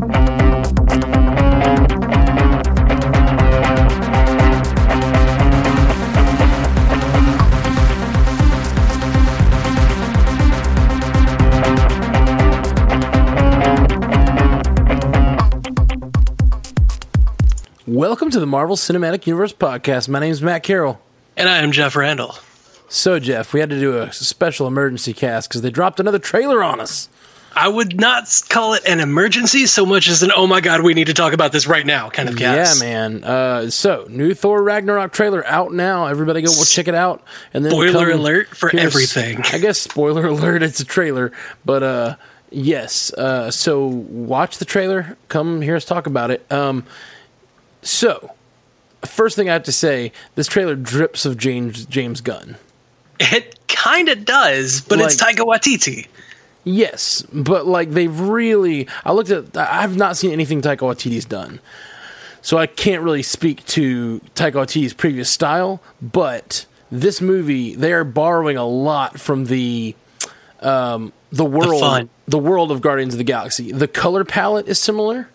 Welcome 0.00 0.12
to 18.30 18.38
the 18.38 18.46
Marvel 18.46 18.76
Cinematic 18.76 19.26
Universe 19.26 19.52
podcast. 19.52 20.08
My 20.08 20.20
name 20.20 20.30
is 20.30 20.40
Matt 20.40 20.62
Carroll. 20.62 21.00
And 21.36 21.48
I 21.48 21.58
am 21.58 21.72
Jeff 21.72 21.96
Randall. 21.96 22.36
So, 22.88 23.18
Jeff, 23.18 23.52
we 23.52 23.58
had 23.58 23.70
to 23.70 23.80
do 23.80 23.98
a 23.98 24.12
special 24.12 24.68
emergency 24.68 25.12
cast 25.12 25.48
because 25.48 25.62
they 25.62 25.70
dropped 25.70 25.98
another 25.98 26.20
trailer 26.20 26.62
on 26.62 26.78
us. 26.78 27.08
I 27.60 27.66
would 27.66 27.98
not 27.98 28.42
call 28.48 28.74
it 28.74 28.84
an 28.86 29.00
emergency 29.00 29.66
so 29.66 29.84
much 29.84 30.08
as 30.08 30.22
an 30.22 30.30
oh 30.34 30.46
my 30.46 30.60
god, 30.60 30.82
we 30.82 30.94
need 30.94 31.08
to 31.08 31.14
talk 31.14 31.32
about 31.32 31.50
this 31.50 31.66
right 31.66 31.84
now 31.84 32.08
kind 32.08 32.28
of 32.28 32.36
cast. 32.36 32.80
Yeah, 32.80 32.88
man. 32.88 33.24
Uh, 33.24 33.68
so, 33.68 34.06
new 34.08 34.32
Thor 34.32 34.62
Ragnarok 34.62 35.12
trailer 35.12 35.44
out 35.44 35.72
now. 35.72 36.06
Everybody 36.06 36.40
go, 36.40 36.52
we'll 36.52 36.64
check 36.64 36.86
it 36.86 36.94
out. 36.94 37.20
And 37.52 37.64
then 37.64 37.72
spoiler 37.72 38.12
alert 38.12 38.48
for 38.48 38.70
everything. 38.74 39.40
I 39.52 39.58
guess 39.58 39.80
spoiler 39.80 40.26
alert. 40.28 40.62
It's 40.62 40.78
a 40.78 40.84
trailer, 40.84 41.32
but 41.64 41.82
uh, 41.82 42.16
yes. 42.50 43.12
Uh, 43.12 43.50
so 43.50 43.86
watch 43.86 44.58
the 44.58 44.64
trailer. 44.64 45.16
Come 45.28 45.60
hear 45.60 45.74
us 45.74 45.84
talk 45.84 46.06
about 46.06 46.30
it. 46.30 46.46
Um, 46.52 46.86
so, 47.82 48.36
first 49.04 49.34
thing 49.34 49.50
I 49.50 49.54
have 49.54 49.64
to 49.64 49.72
say, 49.72 50.12
this 50.36 50.46
trailer 50.46 50.76
drips 50.76 51.26
of 51.26 51.36
James 51.36 51.86
James 51.86 52.20
Gunn. 52.20 52.56
It 53.18 53.58
kind 53.66 54.08
of 54.08 54.24
does, 54.24 54.80
but 54.80 55.00
like, 55.00 55.06
it's 55.06 55.20
Taika 55.20 55.44
Waititi. 55.44 56.06
Yes, 56.64 57.22
but 57.32 57.66
like 57.66 57.90
they've 57.90 58.20
really. 58.20 58.88
I 59.04 59.12
looked 59.12 59.30
at. 59.30 59.56
I've 59.56 59.96
not 59.96 60.16
seen 60.16 60.32
anything 60.32 60.60
Taika 60.60 60.78
Waititi's 60.78 61.24
done, 61.24 61.60
so 62.42 62.58
I 62.58 62.66
can't 62.66 63.02
really 63.02 63.22
speak 63.22 63.64
to 63.66 64.20
Taika 64.34 64.52
Waititi's 64.52 64.92
previous 64.92 65.30
style. 65.30 65.80
But 66.02 66.66
this 66.90 67.20
movie, 67.20 67.74
they 67.74 67.92
are 67.92 68.04
borrowing 68.04 68.56
a 68.56 68.66
lot 68.66 69.18
from 69.18 69.46
the 69.46 69.94
um, 70.60 71.12
the 71.30 71.44
world, 71.44 71.80
the, 71.80 72.08
the 72.26 72.38
world 72.38 72.70
of 72.70 72.80
Guardians 72.80 73.14
of 73.14 73.18
the 73.18 73.24
Galaxy. 73.24 73.72
The 73.72 73.88
color 73.88 74.24
palette 74.24 74.68
is 74.68 74.78
similar. 74.78 75.28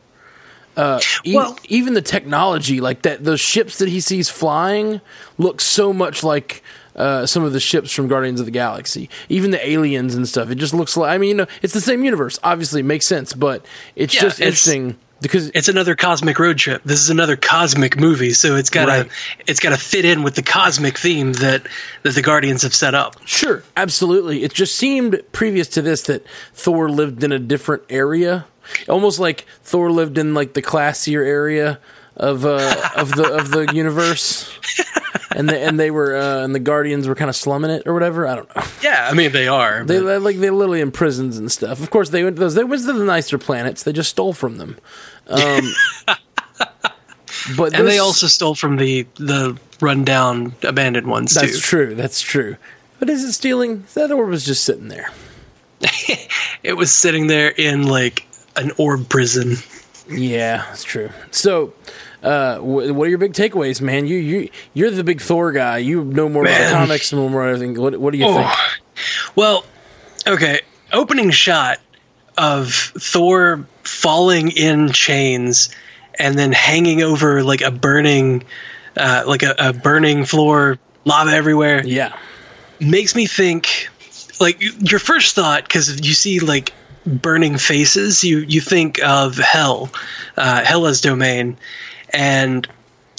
Uh, 0.75 0.99
well, 1.25 1.57
e- 1.63 1.67
even 1.69 1.93
the 1.93 2.01
technology, 2.01 2.81
like 2.81 3.03
that, 3.03 3.23
those 3.23 3.39
ships 3.39 3.77
that 3.77 3.89
he 3.89 3.99
sees 3.99 4.29
flying 4.29 5.01
look 5.37 5.61
so 5.61 5.93
much 5.93 6.23
like 6.23 6.63
uh, 6.95 7.25
some 7.25 7.43
of 7.43 7.53
the 7.53 7.59
ships 7.59 7.91
from 7.91 8.07
Guardians 8.07 8.39
of 8.39 8.45
the 8.45 8.51
Galaxy. 8.51 9.09
Even 9.29 9.51
the 9.51 9.67
aliens 9.67 10.15
and 10.15 10.27
stuff. 10.27 10.49
It 10.49 10.55
just 10.55 10.73
looks 10.73 10.95
like. 10.97 11.13
I 11.13 11.17
mean, 11.17 11.29
you 11.29 11.35
know, 11.35 11.47
it's 11.61 11.73
the 11.73 11.81
same 11.81 12.03
universe. 12.03 12.39
Obviously, 12.43 12.81
it 12.81 12.85
makes 12.85 13.05
sense, 13.05 13.33
but 13.33 13.65
it's 13.95 14.15
yeah, 14.15 14.21
just 14.21 14.39
it's, 14.39 14.67
interesting 14.67 14.97
because 15.23 15.49
it's 15.55 15.69
another 15.69 15.95
cosmic 15.95 16.37
road 16.37 16.57
trip. 16.57 16.83
This 16.83 17.01
is 17.01 17.09
another 17.09 17.35
cosmic 17.35 17.97
movie, 17.97 18.33
so 18.33 18.55
it's 18.55 18.69
got 18.69 18.85
to 18.85 18.91
right. 18.91 19.11
it's 19.47 19.59
got 19.59 19.69
to 19.69 19.77
fit 19.77 20.05
in 20.05 20.21
with 20.21 20.35
the 20.35 20.43
cosmic 20.43 20.97
theme 20.97 21.33
that 21.33 21.65
that 22.03 22.13
the 22.13 22.21
Guardians 22.21 22.61
have 22.61 22.75
set 22.75 22.93
up. 22.93 23.15
Sure, 23.25 23.63
absolutely. 23.75 24.43
It 24.43 24.53
just 24.53 24.75
seemed 24.75 25.21
previous 25.31 25.67
to 25.69 25.81
this 25.81 26.03
that 26.03 26.25
Thor 26.53 26.89
lived 26.89 27.23
in 27.23 27.31
a 27.31 27.39
different 27.39 27.83
area 27.89 28.45
almost 28.87 29.19
like 29.19 29.45
Thor 29.63 29.91
lived 29.91 30.17
in 30.17 30.33
like 30.33 30.53
the 30.53 30.61
classier 30.61 31.25
area 31.25 31.79
of 32.15 32.45
uh, 32.45 32.89
of 32.95 33.11
the 33.15 33.33
of 33.33 33.51
the 33.51 33.73
universe, 33.73 34.51
and 35.35 35.49
the, 35.49 35.59
and 35.59 35.79
they 35.79 35.91
were 35.91 36.15
uh, 36.15 36.43
and 36.43 36.53
the 36.53 36.59
Guardians 36.59 37.07
were 37.07 37.15
kind 37.15 37.29
of 37.29 37.35
slumming 37.35 37.71
it 37.71 37.87
or 37.87 37.93
whatever. 37.93 38.27
I 38.27 38.35
don't 38.35 38.55
know. 38.55 38.63
Yeah, 38.81 39.07
I 39.09 39.13
mean 39.13 39.31
they 39.31 39.47
are. 39.47 39.83
They 39.83 39.99
like 39.99 40.37
they 40.37 40.49
literally 40.49 40.81
in 40.81 40.91
prisons 40.91 41.37
and 41.37 41.51
stuff. 41.51 41.81
Of 41.81 41.89
course, 41.89 42.09
they 42.09 42.23
went 42.23 42.35
to 42.35 42.39
those. 42.41 42.55
They 42.55 42.63
went 42.63 42.83
to 42.83 42.93
the 42.93 43.03
nicer 43.03 43.37
planets. 43.37 43.83
They 43.83 43.93
just 43.93 44.09
stole 44.09 44.33
from 44.33 44.57
them. 44.57 44.77
Um, 45.27 45.73
but 47.57 47.73
and 47.73 47.87
this, 47.87 47.95
they 47.95 47.99
also 47.99 48.27
stole 48.27 48.55
from 48.55 48.77
the 48.77 49.07
the 49.15 49.57
rundown 49.81 50.53
abandoned 50.63 51.07
ones. 51.07 51.33
That's 51.33 51.53
too. 51.53 51.59
true. 51.59 51.95
That's 51.95 52.21
true. 52.21 52.57
But 52.99 53.09
is 53.09 53.23
it 53.23 53.33
stealing? 53.33 53.85
That 53.95 54.11
orb 54.11 54.29
was 54.29 54.45
just 54.45 54.63
sitting 54.63 54.87
there. 54.87 55.09
it 56.63 56.77
was 56.77 56.93
sitting 56.93 57.27
there 57.27 57.49
in 57.49 57.87
like 57.87 58.25
an 58.55 58.71
orb 58.77 59.09
prison. 59.09 59.55
Yeah, 60.09 60.65
that's 60.67 60.83
true. 60.83 61.09
So, 61.31 61.73
uh, 62.21 62.57
what 62.57 63.07
are 63.07 63.09
your 63.09 63.17
big 63.17 63.33
takeaways, 63.33 63.81
man? 63.81 64.05
You 64.05 64.17
you 64.17 64.49
you're 64.73 64.91
the 64.91 65.03
big 65.03 65.21
Thor 65.21 65.51
guy. 65.51 65.77
You 65.77 66.03
know 66.03 66.29
more 66.29 66.43
man. 66.43 66.55
about 66.55 66.65
the 66.65 66.75
comics 66.75 67.13
and 67.13 67.31
more 67.31 67.47
everything. 67.47 67.79
What 67.79 67.97
what 67.97 68.11
do 68.11 68.17
you 68.17 68.25
oh. 68.25 68.35
think? 68.35 68.49
Well, 69.35 69.65
okay. 70.27 70.61
Opening 70.91 71.31
shot 71.31 71.79
of 72.37 72.73
Thor 72.73 73.65
falling 73.83 74.51
in 74.51 74.91
chains 74.91 75.73
and 76.19 76.37
then 76.37 76.51
hanging 76.51 77.01
over 77.01 77.43
like 77.43 77.61
a 77.61 77.71
burning, 77.71 78.43
uh, 78.97 79.23
like 79.25 79.43
a, 79.43 79.55
a 79.57 79.73
burning 79.73 80.25
floor, 80.25 80.77
lava 81.05 81.31
everywhere. 81.31 81.85
Yeah, 81.85 82.15
makes 82.79 83.15
me 83.15 83.25
think. 83.25 83.89
Like 84.39 84.61
your 84.79 84.99
first 84.99 85.35
thought, 85.35 85.63
because 85.63 86.05
you 86.05 86.13
see 86.13 86.39
like 86.39 86.73
burning 87.05 87.57
faces, 87.57 88.23
you 88.23 88.39
you 88.39 88.61
think 88.61 89.01
of 89.03 89.37
Hell, 89.37 89.89
uh, 90.37 90.63
Hela's 90.63 91.01
domain, 91.01 91.57
and 92.11 92.67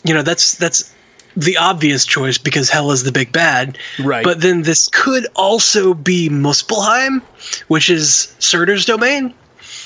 you 0.04 0.14
know 0.14 0.22
that's 0.22 0.56
that's 0.56 0.94
the 1.36 1.56
obvious 1.56 2.06
choice 2.06 2.38
because 2.38 2.70
Hell 2.70 2.90
is 2.92 3.02
the 3.02 3.12
big 3.12 3.32
bad. 3.32 3.78
Right. 4.02 4.24
But 4.24 4.40
then 4.40 4.62
this 4.62 4.88
could 4.88 5.26
also 5.34 5.94
be 5.94 6.28
Muspelheim, 6.28 7.22
which 7.68 7.90
is 7.90 8.34
Surtur's 8.38 8.84
domain. 8.84 9.34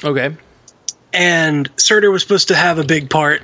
Okay. 0.04 0.36
And 1.12 1.70
Surtur 1.76 2.10
was 2.10 2.22
supposed 2.22 2.48
to 2.48 2.54
have 2.54 2.78
a 2.78 2.84
big 2.84 3.08
part, 3.08 3.42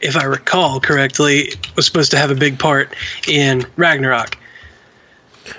if 0.00 0.16
I 0.16 0.24
recall 0.24 0.80
correctly, 0.80 1.52
was 1.76 1.86
supposed 1.86 2.10
to 2.10 2.18
have 2.18 2.30
a 2.30 2.34
big 2.34 2.58
part 2.58 2.94
in 3.28 3.64
Ragnarok. 3.76 4.36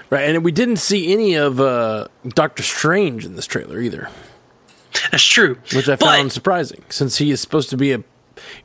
Right, 0.09 0.29
and 0.29 0.44
we 0.44 0.51
didn't 0.51 0.78
see 0.78 1.13
any 1.13 1.35
of 1.35 1.61
uh, 1.61 2.07
Doctor 2.28 2.63
Strange 2.63 3.25
in 3.25 3.35
this 3.35 3.47
trailer 3.47 3.79
either. 3.79 4.09
That's 5.11 5.23
true. 5.23 5.57
Which 5.73 5.89
I 5.89 5.95
found 5.95 6.29
but, 6.29 6.33
surprising, 6.33 6.83
since 6.89 7.17
he 7.17 7.31
is 7.31 7.41
supposed 7.41 7.69
to 7.72 7.78
be 7.78 7.94
a 7.94 8.03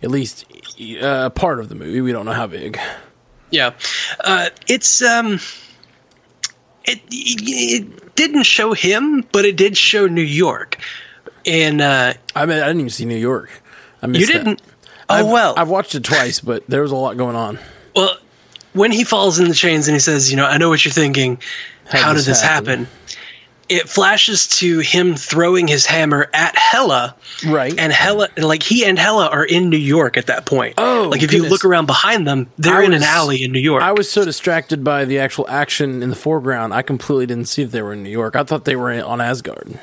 at 0.03 0.11
least 0.11 0.45
a 0.79 1.01
uh, 1.01 1.31
part 1.31 1.61
of 1.61 1.69
the 1.69 1.75
movie. 1.75 2.01
We 2.01 2.13
don't 2.13 2.27
know 2.27 2.33
how 2.33 2.47
big. 2.47 2.79
Yeah, 3.51 3.75
uh, 4.23 4.51
it's 4.69 5.03
um, 5.03 5.41
it 6.85 7.01
it 7.11 8.15
didn't 8.15 8.45
show 8.45 8.73
him, 8.73 9.27
but 9.33 9.45
it 9.45 9.57
did 9.57 9.77
show 9.77 10.07
New 10.07 10.23
York. 10.23 10.79
And 11.47 11.81
uh, 11.81 12.15
I 12.35 12.47
mean, 12.47 12.59
I 12.59 12.67
didn't 12.67 12.81
even 12.81 12.91
see 12.91 13.05
New 13.05 13.17
York. 13.17 13.51
I 14.03 14.07
you 14.07 14.27
didn't. 14.27 14.63
That. 14.63 14.67
Oh 15.09 15.15
I've, 15.15 15.27
well, 15.27 15.55
I've 15.57 15.69
watched 15.69 15.95
it 15.95 16.05
twice, 16.05 16.41
but 16.41 16.65
there 16.69 16.83
was 16.83 16.93
a 16.93 16.97
lot 16.97 17.17
going 17.17 17.35
on. 17.35 17.59
Well, 17.97 18.17
when 18.73 18.93
he 18.93 19.03
falls 19.03 19.41
in 19.41 19.49
the 19.49 19.55
chains 19.55 19.89
and 19.89 19.95
he 19.95 20.01
says, 20.01 20.31
"You 20.31 20.37
know, 20.37 20.47
I 20.47 20.59
know 20.59 20.69
what 20.69 20.85
you're 20.85 20.93
thinking. 20.93 21.41
How, 21.87 22.03
How 22.03 22.15
did 22.15 22.25
this 22.25 22.41
happen? 22.41 22.85
happen? 22.85 23.19
It 23.71 23.89
flashes 23.89 24.49
to 24.49 24.81
him 24.81 25.15
throwing 25.15 25.69
his 25.69 25.87
hammer 25.87 26.29
at 26.35 26.57
Hela. 26.57 27.15
Right. 27.47 27.73
And 27.79 27.93
Hela, 27.93 28.29
like 28.37 28.63
he 28.63 28.85
and 28.85 28.99
Hela 28.99 29.29
are 29.29 29.45
in 29.45 29.71
New 29.71 29.79
York 29.79 30.17
at 30.17 30.27
that 30.27 30.45
point. 30.45 30.75
Oh, 30.77 31.09
like 31.11 31.23
if 31.23 31.31
goodness. 31.31 31.45
you 31.45 31.51
look 31.51 31.65
around 31.65 31.87
behind 31.87 32.27
them, 32.27 32.49
they're 32.59 32.83
in 32.83 32.93
an 32.93 33.05
alley 33.05 33.45
in 33.45 33.53
New 33.53 33.61
York. 33.61 33.83
I 33.83 33.93
was 33.93 34.11
so 34.11 34.25
distracted 34.25 34.83
by 34.83 35.05
the 35.05 35.19
actual 35.21 35.49
action 35.49 36.03
in 36.03 36.11
the 36.11 36.17
foreground, 36.17 36.75
I 36.75 36.83
completely 36.83 37.27
didn't 37.27 37.47
see 37.47 37.63
that 37.63 37.71
they 37.71 37.83
were 37.83 37.93
in 37.93 38.03
New 38.03 38.11
York. 38.11 38.35
I 38.35 38.43
thought 38.43 38.65
they 38.65 38.77
were 38.77 38.93
on 38.93 39.21
Asgard. 39.21 39.79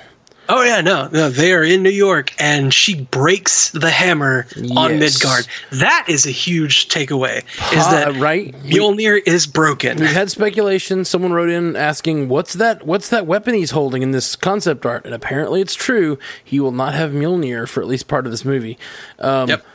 Oh 0.50 0.64
yeah, 0.64 0.82
no, 0.82 1.10
no, 1.12 1.30
they 1.30 1.54
are 1.54 1.64
in 1.64 1.84
New 1.84 1.90
York, 1.90 2.34
and 2.40 2.74
she 2.74 3.04
breaks 3.04 3.72
the 3.72 3.90
hammer 3.90 4.48
yes. 4.56 4.78
on 4.78 5.00
Midgard. 5.00 5.48
That 5.72 6.06
is 6.08 6.26
a 6.26 6.32
huge 6.32 6.88
takeaway. 6.88 7.40
Is 7.74 7.86
that 7.88 8.16
right? 8.16 8.54
Mjolnir 8.64 9.16
we, 9.16 9.24
is 9.26 9.46
broken. 9.46 10.00
We've 10.00 10.10
had 10.10 10.32
speculation. 10.32 11.04
Someone 11.06 11.34
wrote 11.34 11.50
in 11.50 11.76
asking, 11.76 12.30
"What's 12.30 12.54
that? 12.54 12.86
What's 12.86 13.10
that 13.10 13.26
weapon 13.26 13.56
he's 13.56 13.72
holding 13.72 14.02
in 14.04 14.12
this 14.12 14.36
concept 14.36 14.86
art?" 14.86 15.06
And 15.06 15.14
apparently, 15.14 15.60
it's 15.60 15.76
true. 15.76 16.18
He 16.44 16.60
will 16.60 16.72
not 16.72 16.94
have 16.94 17.12
Mjolnir 17.12 17.68
for 17.68 17.82
at 17.82 17.88
least 17.88 18.08
part 18.08 18.26
of 18.26 18.32
this 18.32 18.46
movie. 18.46 18.78
Um, 19.20 19.50
yep. 19.50 19.66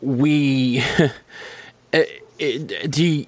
We. 0.00 0.84
it, 1.92 2.22
it, 2.38 2.90
do 2.90 3.04
you, 3.04 3.26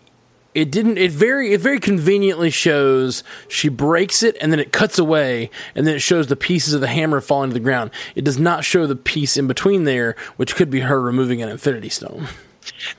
it 0.55 0.71
didn't 0.71 0.99
it 0.99 1.11
very 1.11 1.53
it 1.53 1.61
very 1.61 1.81
conveniently 1.81 2.51
shows 2.51 3.25
she 3.49 3.69
breaks 3.69 4.23
it 4.23 4.37
and 4.41 4.53
then 4.53 4.61
it 4.61 4.73
cuts 4.73 4.99
away 4.99 5.51
and 5.75 5.87
then 5.87 5.97
it 5.97 6.01
shows 6.01 6.29
the 6.29 6.37
pieces 6.37 6.75
of 6.75 6.81
the 6.81 6.87
hammer 6.87 7.21
falling 7.21 7.51
to 7.51 7.55
the 7.55 7.61
ground. 7.61 7.91
It 8.15 8.25
does 8.25 8.39
not 8.39 8.65
show 8.65 8.87
the 8.87 8.97
piece 8.97 9.37
in 9.37 9.47
between 9.47 9.85
there 9.85 10.15
which 10.37 10.55
could 10.55 10.71
be 10.71 10.81
her 10.81 11.01
removing 11.01 11.43
an 11.43 11.49
infinity 11.49 11.89
stone. 11.89 12.29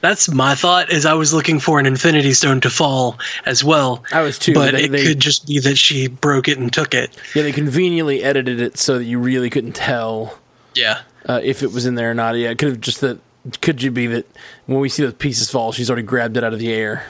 That's 0.02 0.32
my 0.32 0.54
thought 0.54 0.92
is 0.92 1.06
i 1.06 1.14
was 1.14 1.34
looking 1.34 1.60
for 1.60 1.80
an 1.80 1.86
infinity 1.86 2.34
stone 2.34 2.62
to 2.62 2.70
fall 2.70 3.18
as 3.46 3.64
well. 3.64 4.04
I 4.12 4.22
was 4.22 4.38
too. 4.38 4.54
But 4.54 4.74
they, 4.74 4.84
it 4.84 4.92
they, 4.92 5.06
could 5.06 5.20
just 5.20 5.48
be 5.48 5.60
that 5.60 5.78
she 5.78 6.08
broke 6.08 6.48
it 6.48 6.58
and 6.58 6.72
took 6.72 6.94
it. 6.94 7.18
Yeah 7.34 7.44
they 7.44 7.52
conveniently 7.52 8.22
edited 8.22 8.60
it 8.60 8.78
so 8.78 8.98
that 8.98 9.06
you 9.06 9.18
really 9.18 9.50
couldn't 9.50 9.74
tell 9.74 10.38
yeah. 10.76 11.02
uh, 11.26 11.40
if 11.42 11.64
it 11.64 11.72
was 11.72 11.86
in 11.86 11.96
there 11.96 12.12
or 12.12 12.14
not. 12.14 12.36
Yeah 12.36 12.50
it 12.50 12.58
could 12.58 12.70
have 12.70 12.82
just 12.82 13.00
that 13.00 13.20
could 13.62 13.82
you 13.82 13.92
be 13.92 14.08
that 14.08 14.26
when 14.66 14.80
we 14.80 14.90
see 14.90 15.04
those 15.04 15.14
pieces 15.14 15.52
fall 15.52 15.72
she's 15.72 15.88
already 15.88 16.02
grabbed 16.02 16.36
it 16.36 16.44
out 16.44 16.52
of 16.52 16.58
the 16.58 16.74
air 16.74 17.06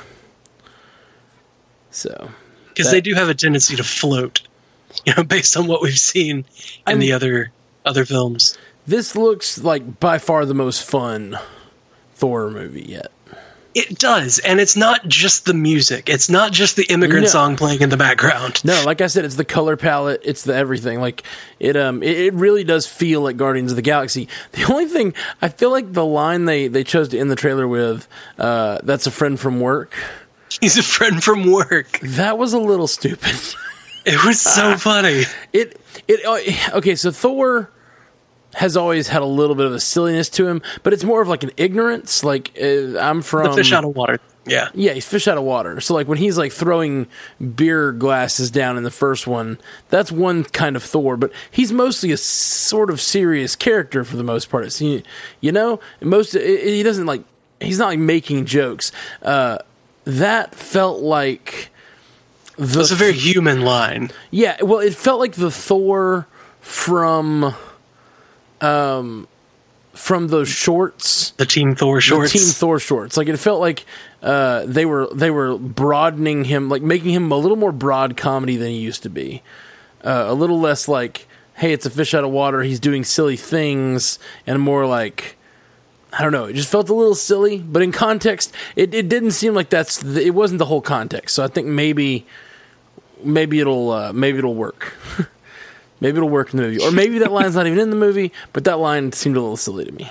so, 1.95 2.29
because 2.69 2.91
they 2.91 3.01
do 3.01 3.13
have 3.15 3.29
a 3.29 3.33
tendency 3.33 3.75
to 3.75 3.83
float, 3.83 4.41
you 5.05 5.13
know, 5.15 5.23
based 5.35 5.55
on 5.57 5.67
what 5.67 5.81
we've 5.81 5.97
seen 5.97 6.37
in 6.39 6.45
I'm, 6.85 6.99
the 6.99 7.13
other 7.13 7.51
other 7.85 8.05
films. 8.05 8.57
this 8.87 9.15
looks 9.15 9.57
like 9.59 9.99
by 9.99 10.17
far 10.17 10.45
the 10.45 10.53
most 10.55 10.83
fun 10.83 11.37
Thor 12.15 12.49
movie 12.49 12.83
yet. 12.83 13.11
It 13.75 13.99
does, 13.99 14.39
and 14.39 14.61
it's 14.61 14.77
not 14.77 15.05
just 15.05 15.43
the 15.45 15.53
music. 15.53 16.07
It's 16.07 16.29
not 16.29 16.53
just 16.53 16.77
the 16.77 16.85
immigrant 16.85 17.23
No. 17.25 17.29
song 17.29 17.55
playing 17.57 17.81
in 17.81 17.89
the 17.89 17.97
background. 17.97 18.63
No, 18.63 18.81
like 18.85 19.01
I 19.01 19.07
said, 19.07 19.25
it's 19.25 19.35
the 19.35 19.43
color 19.43 19.75
palette, 19.75 20.21
it's 20.23 20.43
the 20.43 20.55
everything. 20.55 21.01
Like 21.01 21.23
it, 21.59 21.75
um, 21.75 22.01
it, 22.01 22.17
it 22.17 22.33
really 22.35 22.63
does 22.63 22.87
feel 22.87 23.19
like 23.19 23.35
Guardians 23.35 23.73
of 23.73 23.75
the 23.75 23.81
Galaxy. 23.81 24.29
The 24.53 24.63
only 24.71 24.85
thing 24.85 25.13
I 25.41 25.49
feel 25.49 25.71
like 25.71 25.91
the 25.91 26.05
line 26.05 26.45
they 26.45 26.69
they 26.69 26.85
chose 26.85 27.09
to 27.09 27.19
end 27.19 27.29
the 27.29 27.35
trailer 27.35 27.67
with, 27.67 28.07
uh, 28.39 28.79
"That's 28.81 29.07
a 29.07 29.11
friend 29.11 29.37
from 29.37 29.59
work," 29.59 29.93
He's 30.61 30.77
a 30.77 30.83
friend 30.83 31.23
from 31.23 31.51
work. 31.51 31.99
that 32.01 32.37
was 32.37 32.53
a 32.53 32.59
little 32.59 32.87
stupid. 32.87 33.35
It 34.05 34.23
was 34.25 34.39
so 34.41 34.75
funny. 34.77 35.23
it 35.53 35.79
it 36.07 36.25
uh, 36.25 36.77
okay. 36.77 36.95
So 36.95 37.11
Thor 37.11 37.69
has 38.55 38.77
always 38.77 39.09
had 39.09 39.21
a 39.21 39.25
little 39.25 39.55
bit 39.55 39.65
of 39.65 39.73
a 39.73 39.79
silliness 39.79 40.29
to 40.29 40.47
him, 40.47 40.61
but 40.83 40.93
it's 40.93 41.03
more 41.03 41.21
of 41.21 41.27
like 41.27 41.43
an 41.43 41.51
ignorance. 41.57 42.23
Like 42.23 42.51
uh, 42.61 42.97
I'm 42.99 43.21
from 43.21 43.49
The 43.49 43.53
fish 43.57 43.73
out 43.73 43.83
of 43.83 43.95
water. 43.95 44.19
Yeah. 44.47 44.69
Yeah, 44.75 44.93
he's 44.93 45.07
fish 45.07 45.27
out 45.27 45.37
of 45.39 45.43
water. 45.43 45.81
So 45.81 45.95
like 45.95 46.07
when 46.07 46.19
he's 46.19 46.37
like 46.37 46.51
throwing 46.51 47.07
beer 47.55 47.91
glasses 47.91 48.51
down 48.51 48.77
in 48.77 48.83
the 48.83 48.91
first 48.91 49.25
one, 49.25 49.57
that's 49.89 50.11
one 50.11 50.43
kind 50.43 50.75
of 50.75 50.83
Thor, 50.83 51.17
but 51.17 51.31
he's 51.49 51.71
mostly 51.71 52.11
a 52.11 52.17
sort 52.17 52.91
of 52.91 53.01
serious 53.01 53.55
character 53.55 54.03
for 54.03 54.17
the 54.17 54.23
most 54.23 54.49
part. 54.51 54.65
It's, 54.65 54.79
you, 54.79 55.01
you 55.41 55.51
know, 55.51 55.79
most 55.99 56.35
it, 56.35 56.63
he 56.63 56.83
doesn't 56.83 57.07
like 57.07 57.23
he's 57.59 57.79
not 57.79 57.87
like 57.87 57.99
making 57.99 58.45
jokes. 58.45 58.91
Uh, 59.23 59.57
that 60.05 60.55
felt 60.55 61.01
like 61.01 61.69
the 62.57 62.79
It's 62.81 62.91
a 62.91 62.95
very 62.95 63.13
human 63.13 63.61
line. 63.61 64.11
yeah, 64.31 64.61
well, 64.63 64.79
it 64.79 64.93
felt 64.95 65.19
like 65.19 65.33
the 65.33 65.51
Thor 65.51 66.27
from 66.61 67.53
um 68.61 69.27
from 69.93 70.27
those 70.27 70.49
shorts 70.49 71.31
The 71.37 71.45
Team 71.45 71.75
Thor 71.75 71.97
the 71.97 72.01
shorts. 72.01 72.31
Team 72.33 72.41
Thor 72.43 72.79
shorts. 72.79 73.17
Like 73.17 73.27
it 73.27 73.37
felt 73.37 73.59
like 73.61 73.85
uh, 74.21 74.65
they 74.65 74.85
were 74.85 75.07
they 75.13 75.29
were 75.31 75.57
broadening 75.57 76.45
him, 76.45 76.67
like 76.69 76.81
making 76.81 77.11
him 77.11 77.31
a 77.31 77.37
little 77.37 77.57
more 77.57 77.71
broad 77.71 78.17
comedy 78.17 78.57
than 78.57 78.69
he 78.69 78.77
used 78.77 79.03
to 79.03 79.09
be. 79.09 79.41
Uh, 80.03 80.25
a 80.27 80.33
little 80.33 80.59
less 80.59 80.87
like, 80.87 81.27
hey, 81.55 81.71
it's 81.73 81.85
a 81.85 81.89
fish 81.89 82.13
out 82.13 82.23
of 82.23 82.31
water. 82.31 82.61
He's 82.63 82.79
doing 82.79 83.03
silly 83.03 83.37
things, 83.37 84.19
and 84.47 84.61
more 84.61 84.85
like. 84.85 85.37
I 86.17 86.23
don't 86.23 86.31
know. 86.31 86.45
It 86.45 86.53
just 86.53 86.69
felt 86.69 86.87
a 86.89 86.93
little 86.93 87.15
silly, 87.15 87.59
but 87.59 87.81
in 87.81 87.91
context, 87.91 88.53
it, 88.75 88.93
it 88.93 89.09
didn't 89.09 89.31
seem 89.31 89.53
like 89.53 89.69
that's 89.69 89.97
the, 89.97 90.25
it 90.25 90.33
wasn't 90.33 90.59
the 90.59 90.65
whole 90.65 90.81
context. 90.81 91.35
So 91.35 91.43
I 91.43 91.47
think 91.47 91.67
maybe 91.67 92.25
maybe 93.23 93.59
it'll 93.59 93.91
uh, 93.91 94.13
maybe 94.13 94.37
it'll 94.37 94.55
work. 94.55 94.93
maybe 95.99 96.17
it'll 96.17 96.29
work 96.29 96.53
in 96.53 96.57
the 96.57 96.63
movie, 96.63 96.81
or 96.81 96.91
maybe 96.91 97.19
that 97.19 97.31
line's 97.31 97.55
not 97.55 97.67
even 97.67 97.79
in 97.79 97.89
the 97.89 97.95
movie, 97.97 98.31
but 98.53 98.63
that 98.63 98.79
line 98.79 99.11
seemed 99.11 99.35
a 99.35 99.41
little 99.41 99.57
silly 99.57 99.85
to 99.85 99.91
me. 99.91 100.09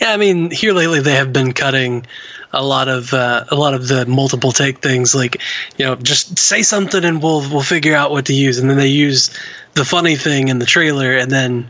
Yeah, 0.00 0.12
I 0.12 0.16
mean, 0.16 0.50
here 0.50 0.72
lately 0.72 1.00
they 1.00 1.14
have 1.14 1.32
been 1.32 1.52
cutting 1.52 2.06
a 2.52 2.64
lot 2.64 2.88
of 2.88 3.12
uh, 3.12 3.44
a 3.48 3.54
lot 3.54 3.74
of 3.74 3.88
the 3.88 4.06
multiple 4.06 4.52
take 4.52 4.78
things. 4.78 5.14
Like, 5.14 5.42
you 5.76 5.84
know, 5.84 5.94
just 5.96 6.38
say 6.38 6.62
something 6.62 7.04
and 7.04 7.22
we'll 7.22 7.40
we'll 7.40 7.62
figure 7.62 7.94
out 7.94 8.10
what 8.10 8.26
to 8.26 8.34
use. 8.34 8.58
And 8.58 8.70
then 8.70 8.78
they 8.78 8.88
use 8.88 9.30
the 9.74 9.84
funny 9.84 10.16
thing 10.16 10.48
in 10.48 10.58
the 10.58 10.66
trailer, 10.66 11.16
and 11.16 11.30
then 11.30 11.68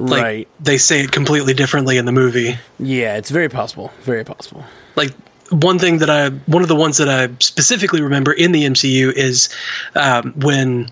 like 0.00 0.22
right? 0.22 0.48
they 0.60 0.78
say 0.78 1.00
it 1.00 1.12
completely 1.12 1.54
differently 1.54 1.98
in 1.98 2.06
the 2.06 2.12
movie. 2.12 2.58
Yeah, 2.78 3.16
it's 3.16 3.30
very 3.30 3.48
possible. 3.48 3.92
Very 4.02 4.24
possible. 4.24 4.64
Like 4.96 5.12
one 5.50 5.78
thing 5.78 5.98
that 5.98 6.08
I 6.08 6.30
one 6.46 6.62
of 6.62 6.68
the 6.68 6.76
ones 6.76 6.96
that 6.98 7.08
I 7.08 7.32
specifically 7.40 8.00
remember 8.00 8.32
in 8.32 8.52
the 8.52 8.64
MCU 8.64 9.12
is 9.12 9.48
um, 9.94 10.32
when 10.32 10.90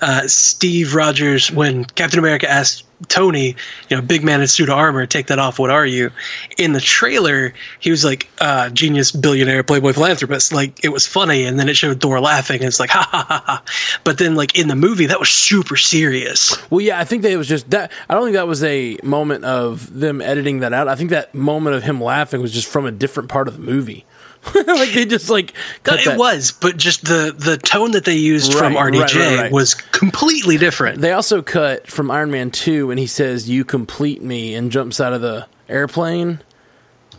uh, 0.00 0.26
Steve 0.26 0.94
Rogers, 0.94 1.50
when 1.50 1.84
Captain 1.84 2.18
America 2.18 2.48
asked 2.50 2.84
Tony, 3.08 3.56
you 3.88 3.96
know, 3.96 4.02
big 4.02 4.22
man 4.22 4.40
in 4.40 4.46
suit 4.46 4.68
of 4.68 4.76
armor, 4.76 5.06
take 5.06 5.28
that 5.28 5.38
off. 5.38 5.58
What 5.58 5.70
are 5.70 5.86
you? 5.86 6.10
In 6.58 6.72
the 6.72 6.80
trailer, 6.80 7.54
he 7.78 7.90
was 7.90 8.04
like, 8.04 8.28
uh, 8.40 8.68
genius, 8.70 9.10
billionaire, 9.10 9.62
playboy, 9.62 9.92
philanthropist. 9.92 10.52
Like 10.52 10.84
it 10.84 10.90
was 10.90 11.06
funny, 11.06 11.44
and 11.44 11.58
then 11.58 11.68
it 11.68 11.76
showed 11.76 12.00
Thor 12.00 12.20
laughing, 12.20 12.60
and 12.60 12.68
it's 12.68 12.80
like 12.80 12.90
ha 12.90 13.06
ha 13.10 13.24
ha 13.26 13.42
ha. 13.46 13.64
But 14.04 14.18
then, 14.18 14.34
like 14.34 14.58
in 14.58 14.68
the 14.68 14.76
movie, 14.76 15.06
that 15.06 15.18
was 15.18 15.30
super 15.30 15.76
serious. 15.76 16.56
Well, 16.70 16.80
yeah, 16.80 17.00
I 17.00 17.04
think 17.04 17.22
that 17.22 17.32
it 17.32 17.36
was 17.36 17.48
just 17.48 17.70
that. 17.70 17.90
I 18.08 18.14
don't 18.14 18.24
think 18.24 18.34
that 18.34 18.46
was 18.46 18.62
a 18.62 18.98
moment 19.02 19.44
of 19.44 19.98
them 19.98 20.20
editing 20.20 20.60
that 20.60 20.72
out. 20.72 20.88
I 20.88 20.94
think 20.94 21.10
that 21.10 21.34
moment 21.34 21.76
of 21.76 21.82
him 21.82 22.02
laughing 22.02 22.42
was 22.42 22.52
just 22.52 22.68
from 22.68 22.84
a 22.86 22.92
different 22.92 23.28
part 23.28 23.48
of 23.48 23.54
the 23.54 23.62
movie. 23.62 24.04
like 24.54 24.92
they 24.92 25.04
just 25.04 25.28
like 25.28 25.52
cut 25.82 26.00
it 26.00 26.04
that. 26.06 26.18
was, 26.18 26.52
but 26.52 26.76
just 26.76 27.04
the 27.04 27.34
the 27.36 27.56
tone 27.58 27.90
that 27.92 28.04
they 28.04 28.14
used 28.16 28.52
from 28.54 28.74
Right, 28.74 28.92
RDJ 28.94 29.00
right, 29.00 29.14
right, 29.14 29.38
right. 29.42 29.52
was 29.52 29.74
completely 29.74 30.56
different. 30.56 31.00
They 31.00 31.12
also 31.12 31.42
cut 31.42 31.86
from 31.86 32.10
Iron 32.10 32.30
Man 32.30 32.50
two 32.50 32.86
when 32.86 32.96
he 32.98 33.06
says 33.06 33.50
"You 33.50 33.64
complete 33.64 34.22
me" 34.22 34.54
and 34.54 34.70
jumps 34.72 34.98
out 35.00 35.12
of 35.12 35.20
the 35.20 35.46
airplane. 35.68 36.40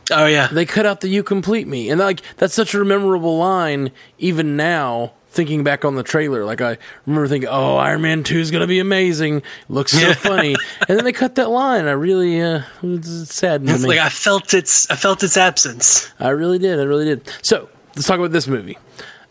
Oh 0.09 0.25
yeah, 0.25 0.47
They 0.47 0.65
cut 0.65 0.85
out 0.85 1.01
the 1.01 1.09
"You 1.09 1.21
complete 1.23 1.67
me," 1.67 1.89
and 1.89 1.99
like 1.99 2.21
that's 2.37 2.53
such 2.55 2.73
a 2.73 2.83
memorable 2.83 3.37
line. 3.37 3.91
Even 4.17 4.55
now, 4.57 5.13
thinking 5.31 5.63
back 5.63 5.83
on 5.85 5.95
the 5.95 6.03
trailer, 6.03 6.45
like 6.45 6.61
I 6.61 6.77
remember 7.05 7.27
thinking, 7.27 7.49
"Oh, 7.49 7.77
Iron 7.77 8.01
Man 8.01 8.23
two 8.23 8.39
is 8.39 8.51
gonna 8.51 8.67
be 8.67 8.79
amazing. 8.79 9.41
Looks 9.69 9.93
so 9.93 9.99
Yeah. 10.07 10.13
funny," 10.13 10.55
and 10.87 10.97
then 10.97 11.03
they 11.05 11.13
cut 11.13 11.35
that 11.35 11.49
line. 11.49 11.87
I 11.87 11.91
really 11.91 12.41
uh, 12.41 12.61
it's 12.83 13.33
saddened 13.33 13.69
it's 13.69 13.83
me. 13.83 13.89
like 13.89 13.99
I 13.99 14.09
felt 14.09 14.53
its 14.53 14.89
I 14.91 14.95
felt 14.95 15.23
its 15.23 15.37
absence. 15.37 16.11
I 16.19 16.29
really 16.29 16.59
did. 16.59 16.79
I 16.79 16.83
really 16.83 17.05
did. 17.05 17.29
So 17.41 17.69
let's 17.95 18.07
talk 18.07 18.19
about 18.19 18.31
this 18.31 18.47
movie. 18.47 18.77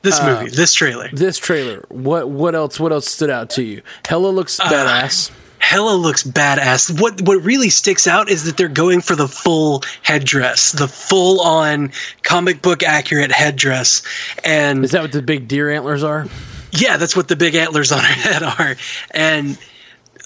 This 0.02 0.18
Uh, 0.18 0.40
movie, 0.40 0.50
this 0.50 0.72
trailer. 0.72 1.10
This 1.12 1.36
trailer. 1.36 1.84
What 1.90 2.30
what 2.30 2.54
else? 2.54 2.80
What 2.80 2.90
else 2.92 3.06
stood 3.08 3.28
out 3.30 3.50
to 3.50 3.62
you? 3.62 3.82
Hela 4.08 4.28
looks 4.28 4.58
Uh, 4.58 4.64
badass. 4.64 5.30
Hela 5.60 5.94
looks 5.94 6.22
badass. 6.24 7.00
What 7.00 7.22
what 7.22 7.42
really 7.44 7.68
sticks 7.70 8.06
out 8.06 8.28
is 8.28 8.44
that 8.44 8.56
they're 8.56 8.68
going 8.68 9.00
for 9.02 9.14
the 9.14 9.28
full 9.28 9.84
headdress, 10.02 10.72
the 10.72 10.88
full 10.88 11.40
on 11.40 11.92
comic 12.22 12.60
book 12.62 12.82
accurate 12.82 13.30
headdress, 13.30 14.02
and 14.42 14.84
Is 14.84 14.90
that 14.90 15.02
what 15.02 15.12
the 15.12 15.22
big 15.22 15.46
deer 15.46 15.70
antlers 15.70 16.02
are? 16.02 16.26
yeah, 16.72 16.96
that's 16.96 17.16
what 17.16 17.28
the 17.28 17.36
big 17.36 17.54
antlers 17.54 17.92
on 17.92 17.98
her 17.98 18.04
head 18.04 18.42
are, 18.42 18.76
and 19.12 19.58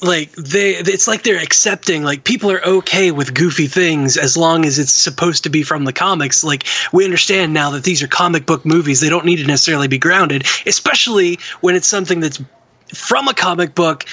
like 0.02 0.32
they 0.32 0.72
it's 0.72 1.06
like 1.08 1.22
they're 1.22 1.42
accepting 1.42 2.02
like 2.02 2.24
people 2.24 2.50
are 2.50 2.62
okay 2.64 3.10
with 3.10 3.32
goofy 3.32 3.66
things 3.66 4.16
as 4.16 4.36
long 4.36 4.64
as 4.64 4.78
it's 4.78 4.92
supposed 4.92 5.44
to 5.44 5.50
be 5.50 5.62
from 5.62 5.84
the 5.84 5.92
comics 5.92 6.42
like 6.42 6.66
we 6.92 7.04
understand 7.04 7.54
now 7.54 7.70
that 7.70 7.84
these 7.84 8.02
are 8.02 8.08
comic 8.08 8.44
book 8.44 8.66
movies 8.66 9.00
they 9.00 9.08
don't 9.08 9.24
need 9.24 9.36
to 9.36 9.46
necessarily 9.46 9.86
be 9.86 9.96
grounded 9.96 10.44
especially 10.66 11.38
when 11.60 11.76
it's 11.76 11.86
something 11.86 12.18
that's 12.20 12.42
from 12.94 13.28
a 13.28 13.34
comic 13.34 13.74
book 13.74 14.04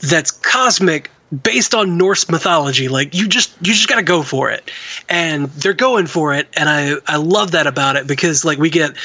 that's 0.00 0.30
cosmic 0.30 1.10
based 1.44 1.74
on 1.76 1.96
Norse 1.96 2.28
mythology 2.28 2.88
like 2.88 3.14
you 3.14 3.28
just 3.28 3.52
you 3.64 3.72
just 3.72 3.88
got 3.88 3.96
to 3.96 4.02
go 4.02 4.22
for 4.24 4.50
it 4.50 4.68
and 5.08 5.46
they're 5.50 5.74
going 5.74 6.08
for 6.08 6.34
it 6.34 6.48
and 6.56 6.68
I 6.68 6.94
I 7.06 7.18
love 7.18 7.52
that 7.52 7.68
about 7.68 7.94
it 7.94 8.08
because 8.08 8.44
like 8.44 8.58
we 8.58 8.68
get 8.68 8.96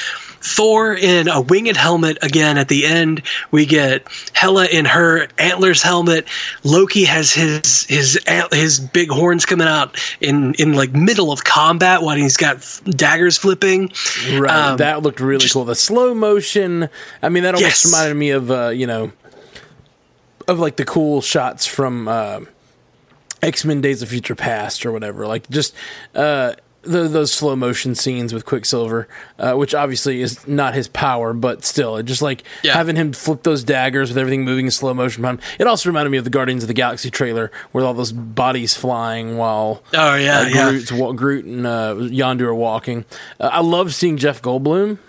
Thor 0.42 0.94
in 0.94 1.28
a 1.28 1.42
winged 1.42 1.76
helmet 1.76 2.20
again 2.22 2.60
at 2.60 2.68
the 2.68 2.86
end. 2.86 3.24
We 3.50 3.66
get 3.66 4.08
Hela 4.34 4.68
in 4.68 4.86
her 4.86 5.28
antlers 5.40 5.82
helmet. 5.82 6.28
Loki 6.64 7.04
has 7.06 7.34
his 7.34 7.84
his 7.86 8.20
his 8.52 8.80
big 8.80 9.10
horns 9.10 9.46
coming 9.48 9.68
out 9.68 9.98
in 10.22 10.54
in 10.56 10.74
like 10.74 10.94
middle 10.94 11.32
of 11.32 11.44
combat 11.44 12.04
while 12.04 12.16
he's 12.16 12.38
got 12.38 12.58
daggers 12.86 13.40
flipping. 13.40 13.92
Right. 14.34 14.52
Um, 14.52 14.78
that 14.78 15.02
looked 15.02 15.20
really 15.20 15.50
cool. 15.50 15.66
The 15.66 15.74
slow 15.74 16.14
motion. 16.14 16.90
I 17.24 17.30
mean, 17.30 17.42
that 17.44 17.56
almost 17.56 17.84
Yes. 17.84 17.86
reminded 17.86 18.16
me 18.16 18.30
of 18.30 18.52
uh, 18.52 18.68
you 18.70 18.86
know, 18.86 19.12
of 20.48 20.60
like 20.60 20.76
the 20.76 20.86
cool 20.86 21.22
shots 21.22 21.66
from 21.66 22.08
uh, 22.08 22.42
X 23.42 23.66
Men: 23.66 23.82
Days 23.82 24.02
of 24.02 24.10
Future 24.10 24.36
Past 24.36 24.86
or 24.86 24.92
whatever. 24.92 25.28
Like 25.28 25.50
just 25.50 25.74
uh, 26.14 26.54
the, 26.82 27.08
those 27.08 27.32
slow 27.32 27.56
motion 27.56 27.96
scenes 27.96 28.32
with 28.32 28.46
Quicksilver, 28.46 29.08
uh, 29.40 29.54
which 29.54 29.74
obviously 29.74 30.22
is 30.22 30.48
not 30.48 30.76
his 30.76 30.88
power, 30.88 31.34
but 31.34 31.66
still, 31.66 31.98
it 31.98 32.04
just 32.04 32.22
like 32.22 32.44
Yeah. 32.64 32.74
having 32.74 32.96
him 32.96 33.12
flip 33.12 33.42
those 33.42 33.64
daggers 33.64 34.10
with 34.10 34.18
everything 34.20 34.46
moving 34.46 34.66
in 34.66 34.72
slow 34.72 34.94
motion 34.94 35.22
behind 35.24 35.40
him. 35.40 35.46
It 35.60 35.66
also 35.68 35.90
reminded 35.90 36.12
me 36.12 36.20
of 36.20 36.26
the 36.26 36.30
Guardians 36.30 36.64
of 36.64 36.68
the 36.68 36.76
Galaxy 36.76 37.10
trailer 37.10 37.52
with 37.74 37.84
all 37.84 37.96
those 37.96 38.12
bodies 38.12 38.76
flying 38.76 39.36
while 39.38 39.82
Oh 39.96 40.14
yeah, 40.16 40.42
uh, 40.42 40.46
yeah. 40.46 41.12
Groot 41.16 41.46
and 41.46 41.66
uh, 41.66 41.96
Yondu 41.98 42.42
are 42.42 42.54
walking. 42.54 43.06
Uh, 43.40 43.50
I 43.52 43.62
love 43.62 43.96
seeing 43.96 44.18
Jeff 44.18 44.42
Goldblum. 44.44 45.00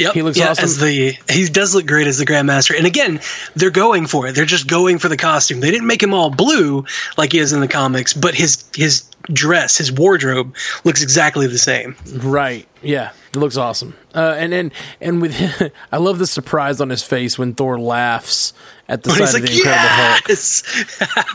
Yep. 0.00 0.14
He 0.14 0.22
looks 0.22 0.38
yeah, 0.38 0.48
awesome. 0.50 0.64
As 0.64 0.78
the 0.78 1.14
he 1.28 1.46
does 1.48 1.74
look 1.74 1.86
great 1.86 2.06
as 2.06 2.16
the 2.16 2.24
Grandmaster. 2.24 2.74
And 2.74 2.86
again, 2.86 3.20
they're 3.54 3.70
going 3.70 4.06
for 4.06 4.26
it. 4.26 4.34
They're 4.34 4.46
just 4.46 4.66
going 4.66 4.98
for 4.98 5.08
the 5.08 5.16
costume. 5.18 5.60
They 5.60 5.70
didn't 5.70 5.86
make 5.86 6.02
him 6.02 6.14
all 6.14 6.30
blue 6.30 6.86
like 7.18 7.32
he 7.32 7.38
is 7.38 7.52
in 7.52 7.60
the 7.60 7.68
comics, 7.68 8.14
but 8.14 8.34
his 8.34 8.64
his 8.74 9.04
dress, 9.30 9.76
his 9.76 9.92
wardrobe 9.92 10.56
looks 10.84 11.02
exactly 11.02 11.46
the 11.48 11.58
same. 11.58 11.96
Right. 12.14 12.66
Yeah. 12.80 13.10
It 13.34 13.36
looks 13.36 13.58
awesome. 13.58 13.94
Uh, 14.14 14.34
and 14.38 14.54
and 14.54 14.72
and 15.02 15.20
with 15.20 15.34
him, 15.34 15.70
I 15.92 15.98
love 15.98 16.18
the 16.18 16.26
surprise 16.26 16.80
on 16.80 16.88
his 16.88 17.02
face 17.02 17.38
when 17.38 17.54
Thor 17.54 17.78
laughs 17.78 18.54
at 18.88 19.02
the 19.02 19.10
sight 19.10 19.28
of 19.28 19.34
like, 19.34 19.42
the 19.42 19.56
Incredible 19.56 19.88
Hulk. 19.88 20.28
yes. 20.28 20.84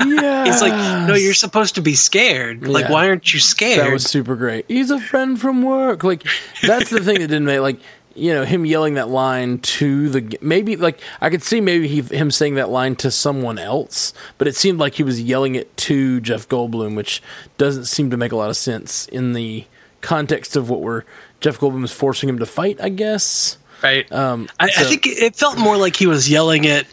Yeah. 0.05 0.45
He's 0.45 0.61
like, 0.61 1.07
no, 1.07 1.13
you're 1.13 1.35
supposed 1.35 1.75
to 1.75 1.81
be 1.81 1.93
scared. 1.93 2.67
Like, 2.67 2.85
Yeah. 2.85 2.91
why 2.91 3.07
aren't 3.09 3.31
you 3.31 3.39
scared? 3.39 3.85
That 3.85 3.93
was 3.93 4.03
super 4.05 4.35
great. 4.35 4.65
He's 4.67 4.89
a 4.89 4.99
friend 4.99 5.39
from 5.39 5.61
work. 5.61 6.03
Like 6.03 6.23
that's 6.63 6.89
the 6.89 6.99
thing 6.99 7.19
that 7.21 7.27
didn't 7.27 7.45
make 7.45 7.59
like 7.59 7.79
you 8.15 8.33
know 8.33 8.45
him 8.45 8.65
yelling 8.65 8.95
that 8.95 9.09
line 9.09 9.59
to 9.59 10.09
the 10.09 10.37
maybe 10.41 10.75
like 10.77 10.99
I 11.21 11.29
could 11.29 11.43
see 11.43 11.61
maybe 11.61 11.87
he, 11.87 12.01
him 12.01 12.31
saying 12.31 12.55
that 12.55 12.69
line 12.69 12.95
to 12.97 13.11
someone 13.11 13.59
else, 13.59 14.13
but 14.37 14.47
it 14.47 14.55
seemed 14.55 14.79
like 14.79 14.95
he 14.95 15.03
was 15.03 15.21
yelling 15.21 15.55
it 15.55 15.75
to 15.77 16.21
Jeff 16.21 16.47
Goldblum, 16.47 16.95
which 16.95 17.21
doesn't 17.57 17.85
seem 17.85 18.09
to 18.11 18.17
make 18.17 18.31
a 18.31 18.35
lot 18.35 18.49
of 18.49 18.57
sense 18.57 19.07
in 19.07 19.33
the 19.33 19.65
context 20.01 20.55
of 20.55 20.69
what 20.69 20.81
we're 20.81 21.03
Jeff 21.41 21.59
Goldblum 21.59 21.83
is 21.83 21.91
forcing 21.91 22.29
him 22.29 22.39
to 22.39 22.45
fight. 22.45 22.79
I 22.81 22.89
guess. 22.89 23.57
Right. 23.83 24.09
Um, 24.11 24.47
I, 24.59 24.69
so- 24.69 24.81
I 24.81 24.85
think 24.85 25.05
it 25.05 25.35
felt 25.35 25.57
more 25.57 25.77
like 25.77 25.95
he 25.95 26.07
was 26.07 26.29
yelling 26.29 26.63
it 26.63 26.87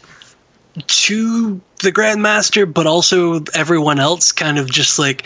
to 0.87 1.61
the 1.83 1.91
Grandmaster, 1.91 2.71
but 2.71 2.87
also 2.87 3.43
everyone 3.53 3.99
else, 3.99 4.31
kind 4.31 4.57
of 4.57 4.69
just 4.69 4.97
like, 4.97 5.23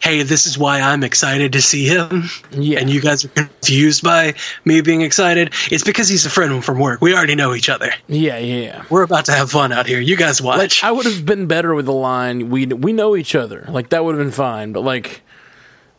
"Hey, 0.00 0.22
this 0.22 0.46
is 0.46 0.58
why 0.58 0.80
I'm 0.80 1.02
excited 1.02 1.54
to 1.54 1.62
see 1.62 1.86
him." 1.86 2.24
Yeah. 2.50 2.78
And 2.80 2.90
you 2.90 3.00
guys 3.00 3.24
are 3.24 3.28
confused 3.28 4.02
by 4.04 4.34
me 4.64 4.82
being 4.82 5.00
excited. 5.00 5.54
It's 5.70 5.82
because 5.84 6.08
he's 6.08 6.26
a 6.26 6.30
friend 6.30 6.62
from 6.64 6.78
work. 6.78 7.00
We 7.00 7.14
already 7.14 7.34
know 7.34 7.54
each 7.54 7.68
other. 7.70 7.90
Yeah, 8.08 8.36
yeah, 8.38 8.62
yeah. 8.62 8.84
We're 8.90 9.02
about 9.04 9.24
to 9.26 9.32
have 9.32 9.50
fun 9.50 9.72
out 9.72 9.86
here. 9.86 10.00
You 10.00 10.16
guys 10.16 10.40
Like 10.40 10.58
watch. 10.58 10.84
I 10.84 10.92
would 10.92 11.06
have 11.06 11.24
been 11.24 11.46
better 11.46 11.74
with 11.74 11.86
the 11.86 11.92
line. 11.92 12.50
We 12.50 12.66
we 12.66 12.92
know 12.92 13.16
each 13.16 13.34
other. 13.34 13.64
Like 13.68 13.88
that 13.90 14.04
would 14.04 14.14
have 14.16 14.24
been 14.24 14.32
fine. 14.32 14.72
But 14.72 14.80
like, 14.82 15.22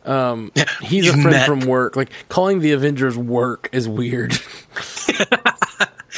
um, 0.04 0.52
he's 0.82 1.04
a 1.04 1.06
You've 1.06 1.14
friend 1.22 1.30
met. 1.30 1.46
from 1.46 1.60
work. 1.60 1.96
Like 1.96 2.10
calling 2.28 2.60
the 2.60 2.72
Avengers 2.72 3.16
work 3.16 3.68
is 3.72 3.88
weird. 3.88 4.34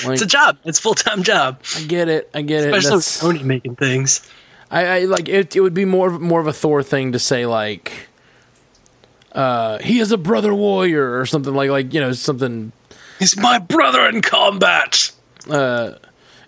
like 0.05 0.15
it's 0.15 0.23
a 0.23 0.27
job. 0.27 0.59
It's 0.65 0.79
a 0.79 0.83
full 0.83 0.95
time 0.95 1.23
job, 1.23 1.61
I 1.77 1.83
get 1.83 2.09
it. 2.09 2.31
I 2.35 2.43
get 2.43 2.65
it. 2.65 2.75
especially 2.75 2.97
with 2.97 3.05
That's- 3.07 3.21
Tony 3.21 3.43
making 3.43 3.77
things. 3.77 4.29
I, 4.71 4.87
I 4.87 4.99
like 5.05 5.29
it. 5.29 5.55
It 5.55 5.61
would 5.61 5.75
be 5.75 5.85
more 5.85 6.09
of- 6.15 6.21
more 6.21 6.41
of 6.41 6.47
a 6.47 6.53
Thor 6.53 6.83
thing 6.83 7.13
to 7.13 7.19
say 7.19 7.47
like, 7.47 7.93
uh, 9.33 9.79
he 9.79 10.01
is 10.01 10.13
a 10.13 10.19
brother 10.19 10.55
warrior 10.55 11.19
or 11.21 11.27
something 11.27 11.55
like 11.55 11.71
like 11.71 11.93
you 11.95 12.01
know 12.01 12.13
something. 12.13 12.73
He's 13.19 13.37
my 13.37 13.59
brother 13.59 14.09
in 14.09 14.23
combat. 14.23 15.11
Uh, 15.49 15.93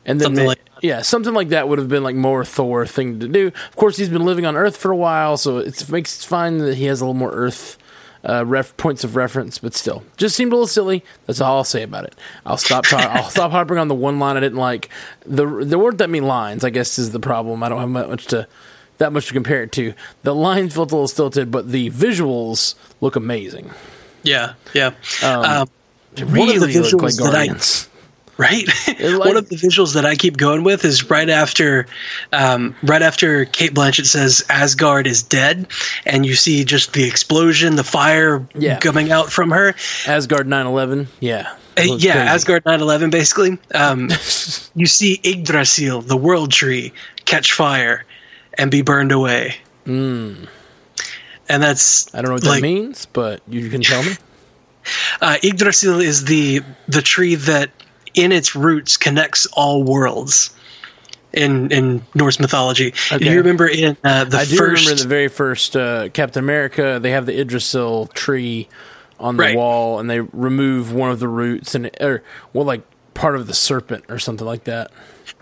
And 0.05 0.21
then 0.21 0.27
Something 0.27 0.47
like 0.47 0.61
yeah, 0.83 1.03
something 1.03 1.33
like 1.35 1.49
that 1.51 1.69
would 1.69 1.79
have 1.79 1.89
been 1.89 2.03
like 2.03 2.15
more 2.17 2.45
Thor 2.45 2.87
thing 2.87 3.19
to 3.21 3.29
do. 3.29 3.47
Of 3.49 3.77
course, 3.77 3.97
he's 3.97 4.09
been 4.09 4.25
living 4.25 4.45
on 4.47 4.57
Earth 4.57 4.77
for 4.77 4.91
a 4.91 4.97
while, 4.97 5.37
so 5.37 5.59
it 5.59 5.89
makes 5.91 6.19
it 6.23 6.27
fine 6.27 6.59
that 6.59 6.75
he 6.77 6.85
has 6.85 7.01
a 7.01 7.05
little 7.05 7.15
more 7.19 7.33
Earth 7.33 7.79
uh, 8.29 8.45
ref- 8.45 8.77
points 8.77 9.05
of 9.05 9.17
reference. 9.17 9.59
But 9.59 9.75
still, 9.75 10.03
just 10.17 10.35
seemed 10.37 10.53
a 10.53 10.57
little 10.57 10.67
silly. 10.67 11.05
That's 11.27 11.41
all 11.41 11.57
I'll 11.59 11.65
say 11.65 11.83
about 11.83 12.05
it. 12.05 12.15
I'll 12.45 12.57
stop. 12.57 12.85
Ta- 12.85 13.11
I'll 13.15 13.31
stop 13.31 13.51
harping 13.51 13.79
on 13.79 13.89
the 13.89 13.95
one 13.95 14.19
line 14.19 14.37
I 14.37 14.41
didn't 14.41 14.59
like. 14.59 14.89
the 15.25 15.47
There 15.65 15.79
weren't 15.79 15.99
that 15.99 16.11
many 16.11 16.25
lines. 16.27 16.65
I 16.65 16.71
guess 16.71 16.99
is 16.99 17.13
the 17.13 17.21
problem. 17.21 17.63
I 17.63 17.69
don't 17.69 17.81
have 17.81 18.09
much 18.09 18.27
to 18.27 18.47
that 18.99 19.13
much 19.13 19.27
to 19.27 19.35
compare 19.35 19.63
it 19.63 19.73
to. 19.73 19.93
The 20.23 20.35
lines 20.35 20.75
felt 20.75 20.91
a 20.91 20.95
little 20.95 21.09
stilted, 21.09 21.51
but 21.51 21.71
the 21.71 21.91
visuals 21.91 22.75
look 23.01 23.15
amazing. 23.17 23.71
Yeah, 24.23 24.55
yeah. 24.75 24.93
Um, 25.23 25.45
um, 25.45 25.69
They 26.15 26.25
One 26.25 26.49
of 26.49 26.61
the 26.61 26.67
really 26.67 26.79
look 26.81 27.03
like 27.03 27.13
visuals 27.13 27.17
that 27.19 27.29
I- 27.29 27.33
Guardians. 27.47 27.89
Right. 28.39 28.67
like- 29.01 29.19
One 29.19 29.37
of 29.37 29.49
the 29.49 29.57
visuals 29.57 29.95
that 29.95 30.05
I 30.05 30.15
keep 30.15 30.37
going 30.37 30.63
with 30.63 30.85
is 30.85 31.09
right 31.11 31.29
after, 31.31 31.87
um, 32.33 32.75
right 32.83 33.01
after 33.03 33.45
Cate 33.47 33.73
Blanchett 33.73 34.05
says 34.07 34.45
Asgard 34.51 35.07
is 35.07 35.23
dead, 35.23 35.69
and 36.05 36.27
you 36.27 36.35
see 36.35 36.65
just 36.65 36.93
the 36.93 37.05
explosion, 37.05 37.77
the 37.77 37.85
fire 37.85 38.47
Yeah. 38.55 38.79
coming 38.79 39.11
out 39.11 39.33
from 39.33 39.51
her. 39.53 39.75
Asgard 40.07 40.47
9/11. 40.47 41.07
Yeah, 41.21 41.51
Uh, 41.79 41.83
yeah, 41.83 41.87
crazy. 41.87 42.09
Asgard 42.11 42.65
9/11. 42.65 43.11
Basically, 43.11 43.59
um, 43.75 44.11
you 44.75 44.87
see 44.87 45.19
Yggdrasil, 45.25 46.03
the 46.03 46.17
world 46.17 46.53
tree, 46.53 46.93
catch 47.25 47.53
fire 47.53 48.05
and 48.59 48.71
be 48.71 48.83
burned 48.83 49.13
away. 49.13 49.57
And 51.49 51.63
that's. 51.63 52.13
I 52.15 52.21
don't 52.23 52.31
know 52.31 52.35
what 52.35 52.45
like, 52.45 52.61
that 52.61 52.67
means, 52.67 53.07
but 53.07 53.41
you 53.49 53.69
can 53.71 53.81
tell 53.83 54.03
me. 54.03 54.13
Uh, 55.21 55.37
Yggdrasil 55.43 56.01
is 56.01 56.27
the 56.27 56.61
the 56.87 57.03
tree 57.03 57.35
that, 57.35 57.71
in 58.17 58.33
its 58.33 58.57
roots, 58.57 58.97
connects 58.97 59.47
all 59.53 59.85
worlds. 59.85 60.51
In 61.33 61.71
in 61.71 62.03
Norse 62.15 62.41
mythology, 62.41 62.95
Okay. 63.13 63.19
do 63.19 63.31
you 63.31 63.37
remember 63.39 63.67
in 63.69 63.95
uh, 64.03 64.25
the 64.25 64.39
I 64.39 64.45
do 64.47 64.57
first? 64.57 64.85
remember 64.87 65.03
the 65.03 65.09
very 65.09 65.29
first 65.29 65.77
uh, 65.77 66.09
Captain 66.09 66.43
America. 66.43 66.99
They 67.03 67.11
have 67.11 67.27
the 67.27 67.39
Yggdrasil 67.39 68.07
tree 68.15 68.69
on 69.21 69.37
the 69.37 69.43
Right. 69.43 69.57
wall, 69.57 69.99
and 69.99 70.09
they 70.09 70.21
remove 70.21 70.93
one 70.95 71.11
of 71.11 71.21
the 71.21 71.29
roots, 71.29 71.75
and 71.75 71.91
or 72.01 72.23
well, 72.55 72.65
like 72.65 72.83
part 73.13 73.37
of 73.37 73.47
the 73.49 73.53
serpent 73.55 74.05
or 74.09 74.19
something 74.19 74.47
like 74.47 74.65
that. 74.65 74.91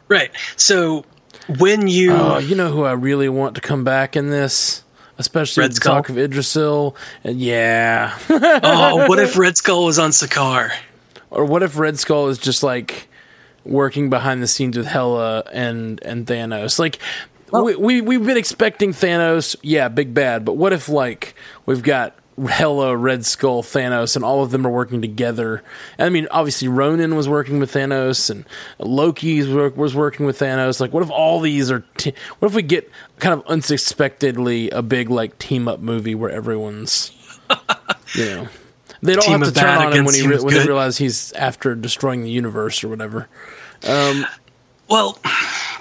right. 0.08 0.30
So 0.56 1.04
when 1.58 1.86
you 1.86 2.12
Oh, 2.12 2.38
you 2.38 2.56
know 2.56 2.70
who 2.72 2.82
I 2.82 2.92
really 2.92 3.28
want 3.28 3.54
to 3.54 3.60
come 3.60 3.84
back 3.84 4.16
in 4.16 4.30
this, 4.30 4.82
especially 5.18 5.60
Red 5.62 5.74
Skull? 5.76 5.94
talk 5.96 6.08
of 6.08 6.18
Yggdrasil. 6.18 6.96
And 7.22 7.38
yeah, 7.38 8.18
oh, 8.30 9.06
what 9.08 9.20
if 9.20 9.36
Red 9.38 9.56
Skull 9.56 9.84
was 9.84 10.00
on 10.00 10.10
Sakaar? 10.10 10.72
Or 11.34 11.44
what 11.44 11.62
if 11.62 11.76
Red 11.76 11.98
Skull 11.98 12.28
is 12.28 12.38
just 12.38 12.62
like 12.62 13.08
working 13.64 14.10
behind 14.10 14.42
the 14.42 14.46
scenes 14.46 14.76
with 14.76 14.86
Hela 14.86 15.44
and 15.52 16.02
and 16.02 16.26
Thanos? 16.26 16.78
Like 16.78 16.98
we, 17.52 17.76
we 17.76 18.00
we've 18.00 18.24
been 18.24 18.36
expecting 18.36 18.92
Thanos, 18.92 19.56
yeah, 19.62 19.88
big 19.88 20.14
bad. 20.14 20.44
But 20.44 20.54
what 20.56 20.72
if 20.72 20.88
like 20.88 21.34
we've 21.66 21.82
got 21.82 22.16
Hela, 22.48 22.96
Red 22.96 23.24
Skull, 23.24 23.62
Thanos, 23.62 24.16
and 24.16 24.24
all 24.24 24.42
of 24.42 24.50
them 24.50 24.66
are 24.66 24.70
working 24.70 25.00
together? 25.00 25.62
I 25.98 26.08
mean, 26.08 26.26
obviously 26.30 26.68
Ronan 26.68 27.14
was 27.14 27.28
working 27.28 27.60
with 27.60 27.72
Thanos, 27.72 28.30
and 28.30 28.44
Loki 28.78 29.42
was 29.42 29.94
working 29.94 30.26
with 30.26 30.38
Thanos. 30.38 30.80
Like, 30.80 30.92
what 30.92 31.02
if 31.02 31.10
all 31.10 31.40
these 31.40 31.70
are? 31.70 31.84
T- 31.96 32.14
what 32.38 32.48
if 32.48 32.54
we 32.54 32.62
get 32.62 32.90
kind 33.18 33.32
of 33.32 33.46
unexpectedly 33.46 34.70
a 34.70 34.82
big 34.82 35.10
like 35.10 35.38
team 35.38 35.68
up 35.68 35.80
movie 35.80 36.14
where 36.14 36.30
everyone's, 36.30 37.12
you 38.14 38.24
know. 38.24 38.48
They 39.04 39.14
don't 39.14 39.24
Team 39.24 39.40
have 39.40 39.52
to 39.52 39.60
turn 39.60 39.68
on 39.86 39.92
him 39.92 40.04
when, 40.04 40.14
he 40.14 40.26
re- 40.26 40.36
of 40.36 40.42
when 40.44 40.54
they 40.54 40.60
good. 40.60 40.68
realize 40.68 40.96
he's 40.98 41.30
after 41.32 41.74
destroying 41.74 42.22
the 42.24 42.30
universe 42.30 42.82
or 42.82 42.88
whatever. 42.88 43.28
Well, 44.86 45.18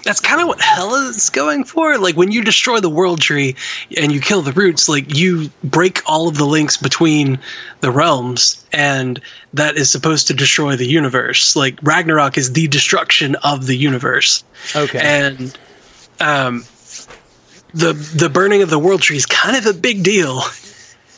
that's 0.06 0.22
kind 0.22 0.42
of 0.42 0.48
what 0.48 0.60
Hela's 0.62 1.30
going 1.30 1.65
for. 1.65 1.98
Like 1.98 2.15
when 2.15 2.32
you 2.32 2.42
destroy 2.44 2.80
the 2.80 2.89
world 2.89 3.20
tree 3.22 3.56
and 3.98 4.12
you 4.12 4.22
kill 4.22 4.42
the 4.42 4.53
roots, 4.53 4.88
like 4.88 5.18
you 5.18 5.50
break 5.63 6.01
all 6.06 6.27
of 6.30 6.38
the 6.38 6.46
links 6.46 6.77
between 6.77 7.39
the 7.82 7.92
realms, 7.92 8.65
and 8.72 9.20
that 9.53 9.75
is 9.75 9.92
supposed 9.92 10.27
to 10.27 10.34
destroy 10.34 10.75
the 10.77 10.88
universe. 10.88 11.56
Like 11.56 11.80
Ragnarok 11.84 12.38
is 12.38 12.53
the 12.53 12.68
destruction 12.68 13.36
of 13.44 13.68
the 13.68 13.75
universe, 13.75 14.44
Okay. 14.75 15.00
and 15.01 15.58
um, 16.22 16.63
the 17.74 17.94
the 18.15 18.30
burning 18.30 18.62
of 18.62 18.70
the 18.70 18.80
world 18.80 19.01
tree 19.01 19.18
is 19.18 19.25
kind 19.25 19.58
of 19.58 19.65
a 19.65 19.74
big 19.77 20.03
deal. 20.03 20.42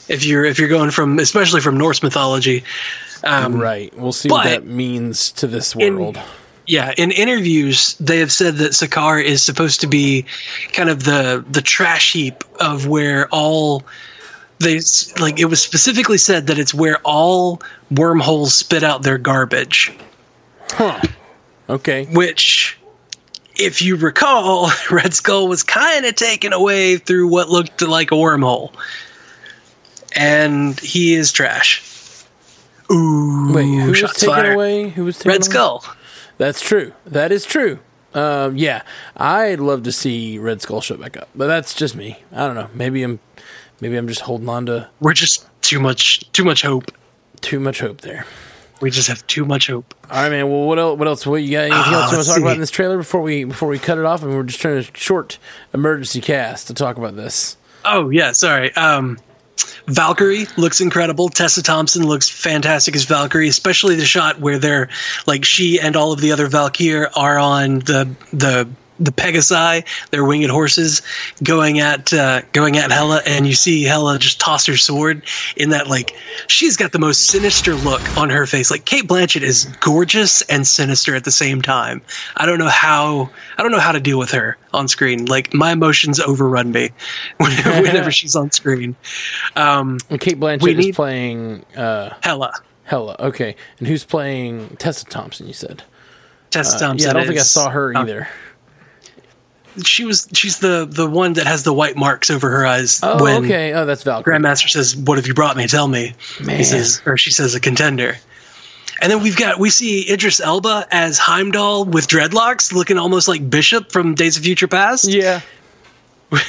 If 0.07 0.25
you're 0.25 0.45
if 0.45 0.59
you're 0.59 0.69
going 0.69 0.91
from 0.91 1.19
especially 1.19 1.61
from 1.61 1.77
Norse 1.77 2.03
mythology, 2.03 2.63
um, 3.23 3.59
right. 3.59 3.93
We'll 3.97 4.11
see 4.13 4.29
what 4.29 4.43
that 4.43 4.65
means 4.65 5.31
to 5.33 5.47
this 5.47 5.75
in- 5.75 5.97
world. 5.97 6.19
yeah, 6.67 6.93
in 6.97 7.11
interviews, 7.11 7.95
they 7.95 8.19
have 8.19 8.31
said 8.31 8.55
that 8.55 8.73
Sakaar 8.73 9.23
is 9.23 9.41
supposed 9.41 9.81
to 9.81 9.87
be 9.87 10.25
kind 10.73 10.89
of 10.89 11.03
the 11.03 11.43
the 11.49 11.61
trash 11.61 12.13
heap 12.13 12.43
of 12.59 12.87
where 12.87 13.27
all 13.29 13.83
they 14.59 14.79
like. 15.19 15.39
It 15.39 15.45
was 15.45 15.61
specifically 15.61 16.17
said 16.17 16.47
that 16.47 16.59
it's 16.59 16.73
where 16.73 16.97
all 17.03 17.61
wormholes 17.91 18.53
spit 18.53 18.83
out 18.83 19.01
their 19.03 19.17
garbage. 19.17 19.91
Huh. 20.71 21.01
Okay. 21.67 22.05
Which, 22.05 22.77
if 23.55 23.81
you 23.81 23.95
recall, 23.95 24.69
Red 24.91 25.13
Skull 25.15 25.47
was 25.47 25.63
kind 25.63 26.05
of 26.05 26.15
taken 26.15 26.53
away 26.53 26.97
through 26.97 27.27
what 27.27 27.49
looked 27.49 27.81
like 27.81 28.11
a 28.11 28.15
wormhole, 28.15 28.71
and 30.15 30.79
he 30.79 31.13
is 31.15 31.31
trash. 31.31 31.81
Ooh, 32.91 33.51
Wait, 33.53 33.65
who 33.65 33.89
was 33.89 34.01
taken 34.13 34.27
fired. 34.35 34.53
away? 34.53 34.89
Who 34.89 35.05
was 35.05 35.17
taken 35.17 35.31
Red 35.31 35.41
away? 35.41 35.49
Skull. 35.49 35.85
That's 36.37 36.61
true. 36.61 36.93
That 37.05 37.31
is 37.31 37.45
true. 37.45 37.79
Um, 38.13 38.55
yeah, 38.55 38.83
I'd 39.17 39.59
love 39.59 39.83
to 39.83 39.91
see 39.91 40.37
Red 40.39 40.61
Skull 40.61 40.81
show 40.81 40.95
back 40.97 41.17
up, 41.17 41.27
but 41.35 41.47
that's 41.47 41.73
just 41.73 41.95
me. 41.95 42.19
I 42.31 42.45
don't 42.45 42.55
know. 42.55 42.69
Maybe 42.73 43.03
I'm, 43.03 43.19
maybe 43.81 43.97
I'm 43.97 44.07
just 44.07 44.21
holding 44.21 44.47
on 44.47 44.67
to 44.67 44.89
We're 45.01 45.13
just 45.13 45.47
too 45.61 45.79
much 45.79 46.31
too 46.31 46.43
much 46.45 46.61
hope. 46.61 46.91
too 47.41 47.59
much 47.59 47.79
hope 47.79 48.01
there. 48.01 48.25
We 48.81 48.91
just 48.91 49.07
have 49.07 49.25
too 49.27 49.45
much 49.45 49.67
hope. 49.67 49.93
All 50.11 50.21
right, 50.21 50.29
man. 50.29 50.49
Well, 50.49 50.63
what 50.63 50.77
else? 50.79 50.99
What 50.99 51.07
else? 51.07 51.25
What 51.25 51.37
you 51.37 51.51
got? 51.51 51.63
Anything 51.63 51.77
Ah, 51.81 52.03
else 52.03 52.11
you 52.11 52.17
want 52.17 52.25
to 52.25 52.31
talk 52.33 52.41
about 52.41 52.53
in 52.53 52.59
this 52.59 52.71
trailer 52.71 52.97
before 52.97 53.21
we 53.21 53.43
before 53.45 53.67
we 53.69 53.79
cut 53.79 53.97
it 53.97 54.05
off? 54.05 54.21
And 54.21 54.33
we're 54.33 54.43
just 54.43 54.61
trying 54.61 54.83
to 54.83 54.91
short 54.97 55.37
emergency 55.73 56.21
cast 56.21 56.67
to 56.67 56.73
talk 56.73 56.97
about 56.97 57.15
this. 57.15 57.57
Oh 57.83 58.09
yeah, 58.09 58.31
sorry. 58.33 58.73
Um, 58.75 59.17
Valkyrie 59.87 60.47
looks 60.57 60.81
incredible. 60.81 61.29
Tessa 61.29 61.61
Thompson 61.61 62.05
looks 62.05 62.29
fantastic 62.29 62.95
as 62.95 63.05
Valkyrie, 63.05 63.47
especially 63.47 63.95
the 63.95 64.05
shot 64.05 64.39
where 64.39 64.57
they're 64.57 64.89
like 65.27 65.45
she 65.45 65.79
and 65.79 65.95
all 65.95 66.11
of 66.11 66.21
the 66.21 66.31
other 66.31 66.47
Valkyr 66.47 67.09
are 67.15 67.37
on 67.37 67.79
the 67.79 68.15
the 68.33 68.67
the 68.99 69.11
Pegasi, 69.11 69.85
their 70.11 70.23
winged 70.23 70.49
horses, 70.49 71.01
going 71.43 71.79
at 71.79 72.13
uh, 72.13 72.41
going 72.53 72.77
at 72.77 72.91
Hela, 72.91 73.21
and 73.25 73.45
you 73.45 73.53
see 73.53 73.83
Hela 73.83 74.17
just 74.19 74.39
toss 74.39 74.65
her 74.67 74.77
sword 74.77 75.23
in 75.57 75.69
that 75.71 75.87
like 75.87 76.15
she's 76.47 76.77
got 76.77 76.91
the 76.91 76.99
most 76.99 77.27
sinister 77.27 77.73
look 77.75 78.17
on 78.17 78.29
her 78.29 78.45
face. 78.45 78.71
Like 78.71 78.85
Cate 78.85 79.05
Blanchett 79.05 79.41
is 79.41 79.65
gorgeous 79.81 80.41
and 80.43 80.65
sinister 80.65 81.15
at 81.15 81.23
the 81.25 81.31
same 81.31 81.61
time. 81.61 82.01
I 82.37 82.45
don't 82.45 82.59
know 82.59 82.69
how 82.69 83.29
I 83.57 83.63
don't 83.63 83.71
know 83.71 83.79
how 83.79 83.91
to 83.91 83.99
deal 83.99 84.17
with 84.17 84.31
her 84.31 84.57
on 84.73 84.87
screen. 84.87 85.25
Like 85.25 85.53
my 85.53 85.71
emotions 85.71 86.19
overrun 86.19 86.71
me 86.71 86.89
whenever, 87.37 88.11
she's 88.11 88.35
on 88.35 88.51
screen. 88.51 88.95
Um, 89.55 89.97
And 90.09 90.19
Cate 90.21 90.39
Blanchett 90.39 90.79
is 90.89 90.95
playing. 90.95 91.65
Uh, 91.75 92.13
Hela. 92.23 92.53
Hella. 92.83 93.15
Okay. 93.19 93.55
And 93.79 93.87
who's 93.87 94.03
playing 94.05 94.77
Tessa 94.77 95.05
Thompson? 95.05 95.47
You 95.47 95.53
said. 95.53 95.83
Tessa 96.51 96.75
Uh, 96.75 96.79
Thompson. 96.79 97.07
yeah, 97.07 97.11
I 97.11 97.13
don't 97.17 97.27
think 97.27 97.39
I 97.39 97.43
saw 97.43 97.69
her 97.69 97.95
uh, 97.97 98.01
either. 98.03 98.27
She 99.83 100.05
was. 100.05 100.27
She's 100.33 100.59
the 100.59 100.87
the 100.89 101.09
one 101.09 101.33
that 101.33 101.47
has 101.47 101.63
the 101.63 101.73
white 101.73 101.95
marks 101.95 102.29
over 102.29 102.49
her 102.49 102.65
eyes. 102.65 102.99
Oh, 103.03 103.23
when 103.23 103.45
okay. 103.45 103.73
Oh, 103.73 103.85
that's 103.85 104.03
Valkyrie. 104.03 104.37
Grandmaster 104.37 104.69
says, 104.69 104.95
"What 104.95 105.17
have 105.17 105.27
you 105.27 105.33
brought 105.33 105.57
me? 105.57 105.67
Tell 105.67 105.87
me." 105.87 106.13
Man. 106.41 106.57
He 106.57 106.63
says, 106.63 107.01
or 107.05 107.17
she 107.17 107.31
says, 107.31 107.55
"A 107.55 107.59
contender." 107.59 108.17
And 109.01 109.11
then 109.11 109.21
we've 109.21 109.35
got 109.35 109.59
we 109.59 109.69
see 109.69 110.09
Idris 110.09 110.39
Elba 110.39 110.87
as 110.91 111.17
Heimdall 111.17 111.85
with 111.85 112.07
dreadlocks, 112.07 112.71
looking 112.71 112.97
almost 112.97 113.27
like 113.27 113.49
Bishop 113.49 113.91
from 113.91 114.15
Days 114.15 114.37
of 114.37 114.43
Future 114.43 114.67
Past. 114.67 115.07
Yeah. 115.07 115.41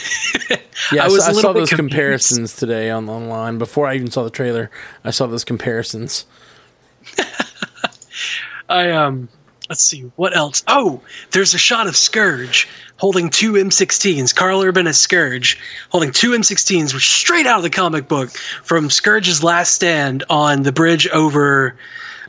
yeah, 0.92 1.04
I, 1.04 1.09
was 1.09 1.25
saw, 1.25 1.30
a 1.30 1.35
I 1.35 1.40
saw 1.40 1.52
those 1.52 1.68
confused. 1.68 1.76
comparisons 1.76 2.56
today 2.56 2.90
on 2.90 3.09
online. 3.09 3.59
Before 3.59 3.87
I 3.87 3.95
even 3.95 4.11
saw 4.11 4.23
the 4.25 4.30
trailer, 4.30 4.71
I 5.04 5.11
saw 5.11 5.26
those 5.26 5.45
comparisons. 5.45 6.25
I 8.68 8.90
um 8.90 9.28
let's 9.69 9.83
see 9.83 10.03
what 10.17 10.37
else. 10.37 10.63
Oh, 10.67 11.01
there's 11.33 11.55
a 11.55 11.59
shot 11.59 11.87
of 11.87 11.95
Skurge 11.95 12.67
holding 12.97 13.31
two 13.31 13.53
M16s. 13.53 14.35
Karl 14.35 14.63
Urban 14.63 14.87
as 14.87 14.99
Skurge 14.99 15.59
holding 15.91 16.13
two 16.13 16.31
M16s, 16.31 16.95
which 16.95 17.11
straight 17.11 17.47
out 17.47 17.59
of 17.59 17.63
the 17.63 17.71
comic 17.71 18.09
book 18.09 18.31
from 18.31 18.89
Skurge's 18.89 19.43
last 19.43 19.73
stand 19.73 20.25
on 20.31 20.63
the 20.63 20.73
bridge 20.73 21.09
over. 21.09 21.77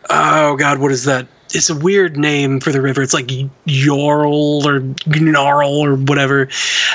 Oh 0.10 0.56
God, 0.56 0.80
what 0.80 0.92
is 0.92 1.06
that? 1.06 1.28
It's 1.54 1.70
a 1.70 1.76
weird 1.76 2.18
name 2.18 2.60
for 2.60 2.72
the 2.72 2.82
river. 2.82 3.02
It's 3.02 3.14
like 3.14 3.28
Yorl 3.28 4.66
or 4.66 4.80
Gnarl 5.08 5.70
or 5.70 5.96
whatever. 5.96 6.50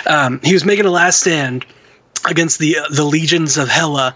Um, 0.07 0.41
he 0.43 0.53
was 0.53 0.65
making 0.65 0.85
a 0.85 0.91
last 0.91 1.21
stand 1.21 1.65
against 2.29 2.59
the 2.59 2.77
the 2.91 3.05
legions 3.05 3.57
of 3.57 3.69
Hela, 3.69 4.15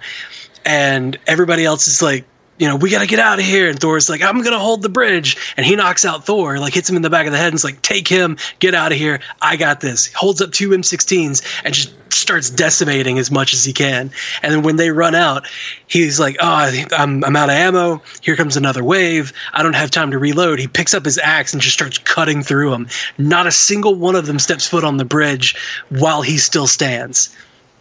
and 0.64 1.18
everybody 1.26 1.64
else 1.64 1.88
is 1.88 2.02
like, 2.02 2.26
you 2.58 2.68
know, 2.68 2.76
we 2.76 2.90
got 2.90 3.00
to 3.00 3.06
get 3.06 3.18
out 3.18 3.38
of 3.38 3.44
here. 3.44 3.68
And 3.68 3.78
Thor's 3.78 4.08
like, 4.08 4.22
I'm 4.22 4.42
gonna 4.42 4.58
hold 4.58 4.82
the 4.82 4.88
bridge, 4.88 5.54
and 5.56 5.64
he 5.64 5.76
knocks 5.76 6.04
out 6.04 6.26
Thor, 6.26 6.58
like 6.58 6.74
hits 6.74 6.88
him 6.88 6.96
in 6.96 7.02
the 7.02 7.10
back 7.10 7.26
of 7.26 7.32
the 7.32 7.38
head, 7.38 7.48
and 7.48 7.54
is 7.54 7.64
like, 7.64 7.82
take 7.82 8.08
him, 8.08 8.38
get 8.58 8.74
out 8.74 8.92
of 8.92 8.98
here. 8.98 9.20
I 9.40 9.56
got 9.56 9.80
this. 9.80 10.06
He 10.06 10.14
holds 10.14 10.40
up 10.40 10.52
two 10.52 10.70
M16s 10.70 11.62
and 11.64 11.74
just 11.74 11.92
starts 12.12 12.50
decimating 12.50 13.18
as 13.18 13.30
much 13.30 13.52
as 13.52 13.64
he 13.64 13.72
can. 13.72 14.10
And 14.42 14.52
then 14.52 14.62
when 14.62 14.76
they 14.76 14.90
run 14.90 15.14
out, 15.14 15.46
he's 15.86 16.18
like, 16.18 16.36
oh, 16.40 16.72
I'm 16.92 17.24
I'm 17.24 17.36
out 17.36 17.50
of 17.50 17.54
ammo. 17.54 18.02
Here 18.20 18.36
comes 18.36 18.56
another 18.56 18.82
wave. 18.82 19.32
I 19.52 19.62
don't 19.62 19.74
have 19.74 19.90
time 19.90 20.10
to 20.12 20.18
reload. 20.18 20.58
He 20.58 20.66
picks 20.66 20.94
up 20.94 21.04
his 21.04 21.18
axe 21.18 21.52
and 21.52 21.62
just 21.62 21.74
starts 21.74 21.98
cutting 21.98 22.42
through 22.42 22.70
them. 22.70 22.88
Not 23.18 23.46
a 23.46 23.52
single 23.52 23.94
one 23.94 24.16
of 24.16 24.26
them 24.26 24.38
steps 24.38 24.66
foot 24.66 24.84
on 24.84 24.96
the 24.96 25.04
bridge 25.04 25.56
while 25.88 26.22
he 26.22 26.38
still 26.38 26.66
stands. 26.66 27.34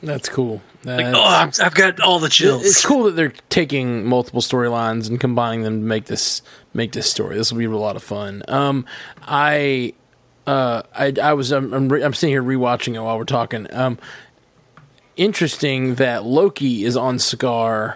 That's 0.06 0.30
cool. 0.30 0.62
Like, 0.84 1.06
oh, 1.16 1.24
I'm, 1.24 1.52
I've 1.62 1.74
got 1.74 2.00
all 2.00 2.20
the 2.20 2.30
chills. 2.30 2.64
it's 2.64 2.86
cool 2.86 3.06
that 3.06 3.12
they're 3.12 3.34
taking 3.50 4.06
multiple 4.06 4.42
storylines 4.42 5.10
and 5.10 5.20
combining 5.20 5.64
them 5.64 5.82
to 5.82 5.86
make 5.86 6.06
this 6.06 6.42
make 6.74 6.92
this 6.92 7.10
story. 7.10 7.36
This 7.38 7.52
will 7.52 7.58
be 7.60 7.66
a 7.66 7.70
lot 7.72 7.96
of 7.96 8.04
fun. 8.04 8.44
Um, 8.48 8.86
I, 9.24 9.94
uh, 10.46 10.84
I, 10.94 11.12
I 11.22 11.34
was 11.34 11.52
I'm 11.52 11.74
I'm, 11.74 11.90
re- 11.90 12.04
I'm 12.04 12.14
sitting 12.14 12.34
here 12.34 12.44
rewatching 12.44 12.94
it 12.96 13.00
while 13.02 13.18
we're 13.18 13.24
talking. 13.26 13.68
Um, 13.74 13.98
interesting 15.16 15.96
that 15.96 16.24
Loki 16.24 16.84
is 16.86 16.96
on 16.98 17.18
Sakaar, 17.18 17.96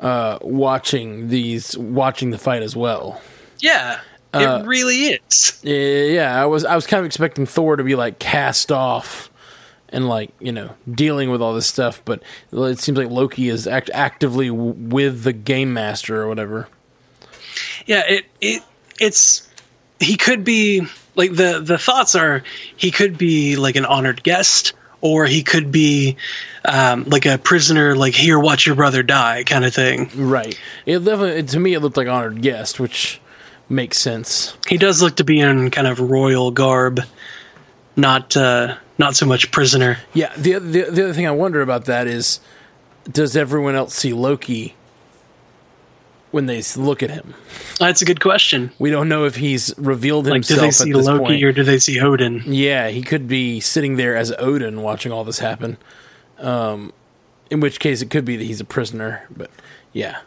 uh, 0.00 0.38
watching 0.42 1.28
these 1.28 1.76
watching 1.76 2.30
the 2.30 2.38
fight 2.38 2.62
as 2.62 2.76
well. 2.76 3.20
Yeah, 3.58 4.00
Uh, 4.34 4.60
it 4.62 4.66
really 4.66 4.96
is. 5.06 5.58
Yeah, 5.64 6.40
I 6.40 6.46
was 6.46 6.64
I 6.64 6.74
was 6.76 6.86
kind 6.86 7.00
of 7.00 7.06
expecting 7.06 7.46
Thor 7.46 7.76
to 7.76 7.82
be 7.84 7.94
like 7.94 8.18
cast 8.18 8.70
off 8.70 9.30
and 9.90 10.08
like 10.08 10.30
you 10.40 10.52
know 10.52 10.74
dealing 10.90 11.30
with 11.30 11.40
all 11.42 11.54
this 11.54 11.66
stuff, 11.66 12.02
but 12.04 12.22
it 12.52 12.78
seems 12.78 12.98
like 12.98 13.10
Loki 13.10 13.48
is 13.48 13.66
act- 13.66 13.90
actively 13.94 14.48
w- 14.48 14.72
with 14.72 15.22
the 15.22 15.32
game 15.32 15.72
master 15.72 16.20
or 16.22 16.28
whatever. 16.28 16.68
Yeah, 17.86 18.02
it 18.08 18.24
it 18.40 18.62
it's 19.00 19.48
he 20.00 20.16
could 20.16 20.44
be 20.44 20.86
like 21.14 21.32
the 21.34 21.60
the 21.64 21.78
thoughts 21.78 22.14
are 22.14 22.42
he 22.76 22.90
could 22.90 23.16
be 23.16 23.56
like 23.56 23.76
an 23.76 23.84
honored 23.86 24.22
guest 24.22 24.74
or 25.00 25.26
he 25.26 25.42
could 25.42 25.70
be 25.70 26.16
um, 26.64 27.04
like 27.04 27.26
a 27.26 27.38
prisoner 27.38 27.94
like 27.94 28.14
here 28.14 28.38
watch 28.38 28.66
your 28.66 28.74
brother 28.74 29.02
die 29.02 29.44
kind 29.44 29.64
of 29.64 29.72
thing 29.74 30.10
Right. 30.14 30.58
It 30.84 30.98
definitely 31.04 31.42
to 31.44 31.60
me 31.60 31.74
it 31.74 31.80
looked 31.80 31.96
like 31.96 32.08
honored 32.08 32.42
guest, 32.42 32.80
which 32.80 33.20
makes 33.68 33.98
sense. 33.98 34.56
he 34.68 34.76
does 34.78 35.00
look 35.02 35.16
to 35.16 35.24
be 35.24 35.40
in 35.40 35.70
kind 35.70 35.86
of 35.86 36.00
royal 36.00 36.50
garb 36.50 37.00
not 37.96 38.36
uh 38.36 38.76
not 38.98 39.14
so 39.16 39.26
much 39.26 39.50
prisoner 39.50 39.98
Yeah. 40.14 40.32
The 40.36 40.54
the 40.58 40.82
the 40.90 41.04
other 41.04 41.12
thing 41.12 41.26
I 41.26 41.30
wonder 41.32 41.60
about 41.62 41.84
that 41.86 42.06
is, 42.06 42.40
does 43.10 43.36
everyone 43.36 43.74
else 43.74 43.94
see 43.94 44.12
Loki 44.12 44.74
when 46.30 46.46
they 46.46 46.62
look 46.76 47.02
at 47.02 47.10
him? 47.10 47.34
that's 47.78 48.02
a 48.02 48.04
good 48.04 48.20
question 48.20 48.70
We 48.78 48.90
don't 48.90 49.08
know 49.08 49.24
if 49.24 49.36
he's 49.36 49.72
revealed 49.78 50.26
himself. 50.26 50.60
like 50.60 50.60
do 50.60 50.66
they 50.66 50.70
see 50.70 50.92
loki 50.94 51.24
point. 51.24 51.44
or 51.44 51.52
do 51.52 51.62
they 51.62 51.78
see 51.78 52.00
odin 52.00 52.42
Yeah, 52.46 52.88
he 52.88 53.02
could 53.02 53.28
be 53.28 53.60
sitting 53.60 53.96
there 53.96 54.16
as 54.16 54.32
Odin 54.38 54.82
watching 54.82 55.12
all 55.12 55.24
this 55.24 55.38
happen. 55.38 55.76
Um, 56.38 56.92
in 57.50 57.60
which 57.60 57.78
case, 57.78 58.02
it 58.02 58.10
could 58.10 58.24
be 58.24 58.36
that 58.36 58.44
he's 58.44 58.60
a 58.60 58.64
prisoner. 58.64 59.26
But 59.34 59.50
yeah, 59.92 60.18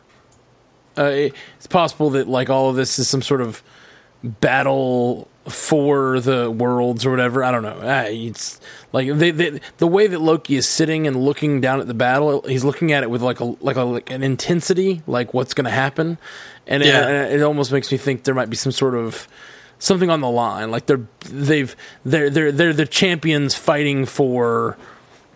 uh, 0.97 1.03
it- 1.03 1.33
it's 1.57 1.67
possible 1.67 2.09
that 2.11 2.27
like 2.27 2.49
all 2.49 2.69
of 2.69 2.75
this 2.75 2.97
is 2.97 3.07
some 3.09 3.21
sort 3.21 3.41
of 3.41 3.61
battle 4.23 5.27
for 5.49 6.19
the 6.19 6.49
worlds 6.49 7.05
or 7.05 7.11
whatever. 7.11 7.43
I 7.43 7.51
don't 7.51 7.63
know. 7.63 7.79
Ah, 7.83 8.03
it's 8.07 8.59
like 8.93 9.07
they, 9.17 9.31
they, 9.31 9.59
the 9.77 9.87
way 9.87 10.07
that 10.07 10.19
Loki 10.19 10.55
is 10.55 10.67
sitting 10.67 11.07
and 11.07 11.15
looking 11.23 11.61
down 11.61 11.79
at 11.79 11.87
the 11.87 11.93
battle. 11.93 12.41
He's 12.47 12.63
looking 12.63 12.91
at 12.91 13.03
it 13.03 13.09
with 13.09 13.21
like 13.21 13.39
a 13.39 13.45
like 13.45 13.75
a 13.75 13.83
like 13.83 14.09
an 14.09 14.23
intensity, 14.23 15.01
like 15.07 15.33
what's 15.33 15.53
going 15.53 15.65
to 15.65 15.71
happen, 15.71 16.17
and 16.67 16.83
Yeah. 16.83 17.25
it, 17.25 17.39
it 17.39 17.43
almost 17.43 17.71
makes 17.71 17.91
me 17.91 17.97
think 17.97 18.23
there 18.23 18.35
might 18.35 18.49
be 18.49 18.55
some 18.55 18.71
sort 18.71 18.95
of 18.95 19.27
something 19.79 20.09
on 20.09 20.21
the 20.21 20.29
line. 20.29 20.71
Like 20.71 20.85
they're 20.85 21.05
they've 21.29 21.75
they're 22.05 22.29
they're 22.29 22.51
they're 22.51 22.73
the 22.73 22.85
champions 22.85 23.55
fighting 23.55 24.05
for 24.05 24.77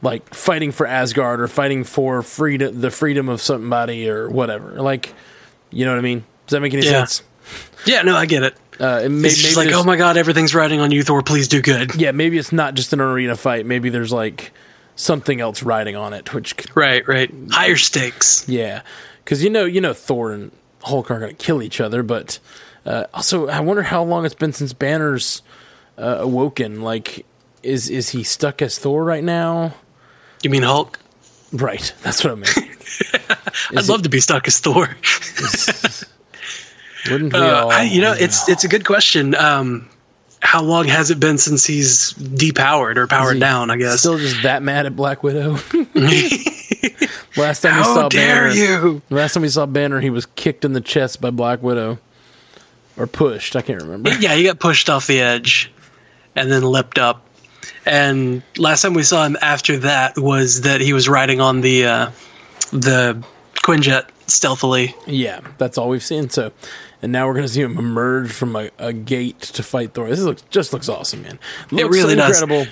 like 0.02 0.34
fighting 0.34 0.72
for 0.72 0.86
Asgard 0.86 1.40
or 1.42 1.48
fighting 1.48 1.84
for 1.84 2.22
freedom 2.22 2.82
the 2.82 2.92
freedom 2.92 3.30
of 3.30 3.42
somebody 3.42 4.10
or 4.10 4.30
whatever. 4.30 4.82
Like 4.82 5.14
you 5.72 5.86
know 5.86 5.92
what 5.92 6.00
I 6.00 6.02
mean? 6.04 6.26
Does 6.48 6.52
that 6.52 6.60
make 6.62 6.74
any 6.74 6.84
Yeah. 6.86 6.92
sense? 7.06 7.24
yeah 7.86 8.02
no 8.04 8.16
i 8.16 8.26
get 8.26 8.42
it 8.42 8.56
Uh, 8.80 9.02
and 9.04 9.22
may- 9.22 9.28
it's 9.28 9.38
just 9.38 9.58
like 9.58 9.72
oh 9.72 9.84
my 9.84 9.96
god 9.96 10.18
everything's 10.18 10.56
riding 10.56 10.80
on 10.80 10.92
you 10.92 11.04
thor 11.04 11.22
please 11.22 11.48
do 11.48 11.62
good 11.62 11.96
yeah, 11.96 12.12
maybe 12.12 12.38
it's 12.38 12.52
not 12.52 12.74
just 12.74 12.94
an 12.94 13.00
arena 13.02 13.36
fight. 13.36 13.66
Maybe 13.66 13.90
there's 13.90 14.12
like 14.12 14.52
something 14.96 15.40
else 15.42 15.64
riding 15.64 15.96
on 15.96 16.14
it, 16.14 16.34
which 16.34 16.58
could- 16.58 16.76
right 16.76 17.08
right 17.08 17.32
higher 17.52 17.76
stakes 17.78 18.48
yeah, 18.50 18.82
because 19.24 19.44
you 19.44 19.50
know 19.50 19.66
you 19.66 19.82
know 19.82 19.94
Thor 19.94 20.32
and 20.32 20.52
Hulk 20.82 21.10
aren't 21.12 21.22
going 21.24 21.36
to 21.36 21.46
kill 21.46 21.62
each 21.62 21.80
other, 21.80 22.04
but 22.04 22.40
uh, 22.86 23.06
also 23.14 23.48
I 23.48 23.60
wonder 23.62 23.84
how 23.84 24.04
long 24.04 24.26
it's 24.26 24.36
been 24.36 24.54
since 24.54 24.74
Banner's 24.74 25.42
uh, 25.98 26.18
awoken. 26.20 26.82
Like, 26.82 27.26
is 27.62 27.90
is 27.90 28.10
he 28.10 28.24
stuck 28.24 28.62
as 28.62 28.78
Thor 28.78 29.04
right 29.04 29.24
now? 29.24 29.74
you 30.42 30.50
mean 30.50 30.64
hulk 30.64 31.00
Right, 31.54 31.94
that's 32.02 32.24
what 32.24 32.34
I 32.34 32.36
mean. 32.36 32.70
I'd 33.78 33.88
love 33.88 34.02
to 34.02 34.10
be 34.10 34.20
stuck 34.20 34.48
as 34.48 34.60
Thor. 34.60 34.98
Wouldn't 37.10 37.34
we 37.34 37.40
Uh, 37.40 37.64
all? 37.64 37.72
I, 37.72 37.84
you 37.84 38.02
know, 38.02 38.14
it's 38.14 38.48
it's 38.50 38.64
a 38.64 38.68
good 38.68 38.86
question. 38.86 39.36
Um, 39.36 39.90
how 40.40 40.62
long 40.62 40.88
has 40.88 41.10
it 41.10 41.20
been 41.20 41.38
since 41.38 41.66
he's 41.66 42.14
depowered 42.14 42.98
or 42.98 43.08
powered 43.08 43.40
down? 43.40 43.70
I 43.72 43.78
guess. 43.78 44.00
Still 44.00 44.18
just 44.18 44.44
that 44.44 44.62
mad 44.64 44.86
at 44.86 44.96
Black 44.96 45.24
Widow. 45.24 45.54
last 47.38 47.62
time 47.62 47.78
we 47.78 47.84
saw 47.84 48.10
dare 48.10 48.50
Banner, 48.50 48.54
you? 48.54 49.02
last 49.10 49.34
time 49.34 49.44
we 49.44 49.50
saw 49.50 49.66
Banner, 49.66 50.00
he 50.00 50.10
was 50.10 50.26
kicked 50.26 50.66
in 50.66 50.74
the 50.74 50.82
chest 50.82 51.22
by 51.22 51.30
Black 51.30 51.62
Widow, 51.64 52.00
or 52.98 53.08
pushed. 53.08 53.56
I 53.56 53.62
can't 53.62 53.82
remember. 53.82 54.12
Yeah, 54.20 54.36
he 54.36 54.44
got 54.44 54.60
pushed 54.60 54.90
off 54.90 55.08
the 55.08 55.22
edge, 55.22 55.72
and 56.36 56.52
then 56.52 56.64
leapt 56.64 56.98
up. 57.00 57.26
And 57.86 58.44
last 58.58 58.82
time 58.82 58.94
we 58.94 59.04
saw 59.04 59.26
him 59.26 59.38
after 59.42 59.78
that 59.80 60.18
was 60.18 60.62
that 60.62 60.82
he 60.82 60.94
was 60.94 61.08
riding 61.10 61.42
on 61.42 61.62
the 61.62 61.86
uh, 61.86 62.12
the 62.72 63.24
Quinjet 63.56 64.08
stealthily. 64.28 64.96
Yeah, 65.08 65.42
that's 65.58 65.78
all 65.78 65.90
we've 65.90 66.04
seen. 66.04 66.30
So, 66.30 66.52
and 67.04 67.12
now 67.12 67.28
we're 67.28 67.34
gonna 67.34 67.50
see 67.50 67.62
him 67.62 67.78
emerge 67.78 68.32
from 68.32 68.56
a, 68.56 68.72
a 68.80 68.94
gate 68.94 69.42
to 69.42 69.62
fight 69.62 69.94
Thor. 69.94 70.10
This 70.10 70.22
looks 70.22 70.42
just 70.50 70.72
looks 70.72 70.88
awesome, 70.88 71.22
man. 71.22 71.38
Looks 71.70 71.94
really 71.94 72.16
does. 72.16 72.42
incredible. 72.42 72.72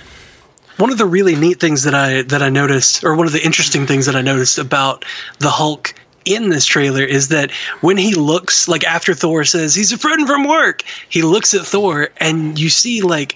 One 0.78 0.90
of 0.90 0.98
the 0.98 1.06
really 1.06 1.36
neat 1.36 1.60
things 1.60 1.84
that 1.84 1.94
I 1.94 2.22
that 2.24 2.42
I 2.42 2.50
noticed, 2.50 3.04
or 3.04 3.14
one 3.16 3.28
of 3.28 3.34
the 3.34 3.46
interesting 3.46 3.86
things 3.86 4.06
that 4.06 4.16
I 4.16 4.22
noticed 4.22 4.58
about 4.58 5.04
the 5.40 5.50
Hulk 5.50 5.94
in 6.24 6.50
this 6.50 6.66
trailer 6.66 7.04
is 7.04 7.28
that 7.28 7.52
when 7.82 7.98
he 7.98 8.16
looks 8.16 8.70
like 8.70 8.86
after 8.86 9.14
Thor 9.14 9.44
says 9.44 9.76
he's 9.76 9.92
a 9.92 9.98
friend 9.98 10.26
from 10.26 10.48
work, 10.48 10.84
he 11.10 11.24
looks 11.24 11.54
at 11.54 11.66
Thor 11.66 12.08
and 12.18 12.58
you 12.58 12.70
see 12.70 13.02
like 13.02 13.36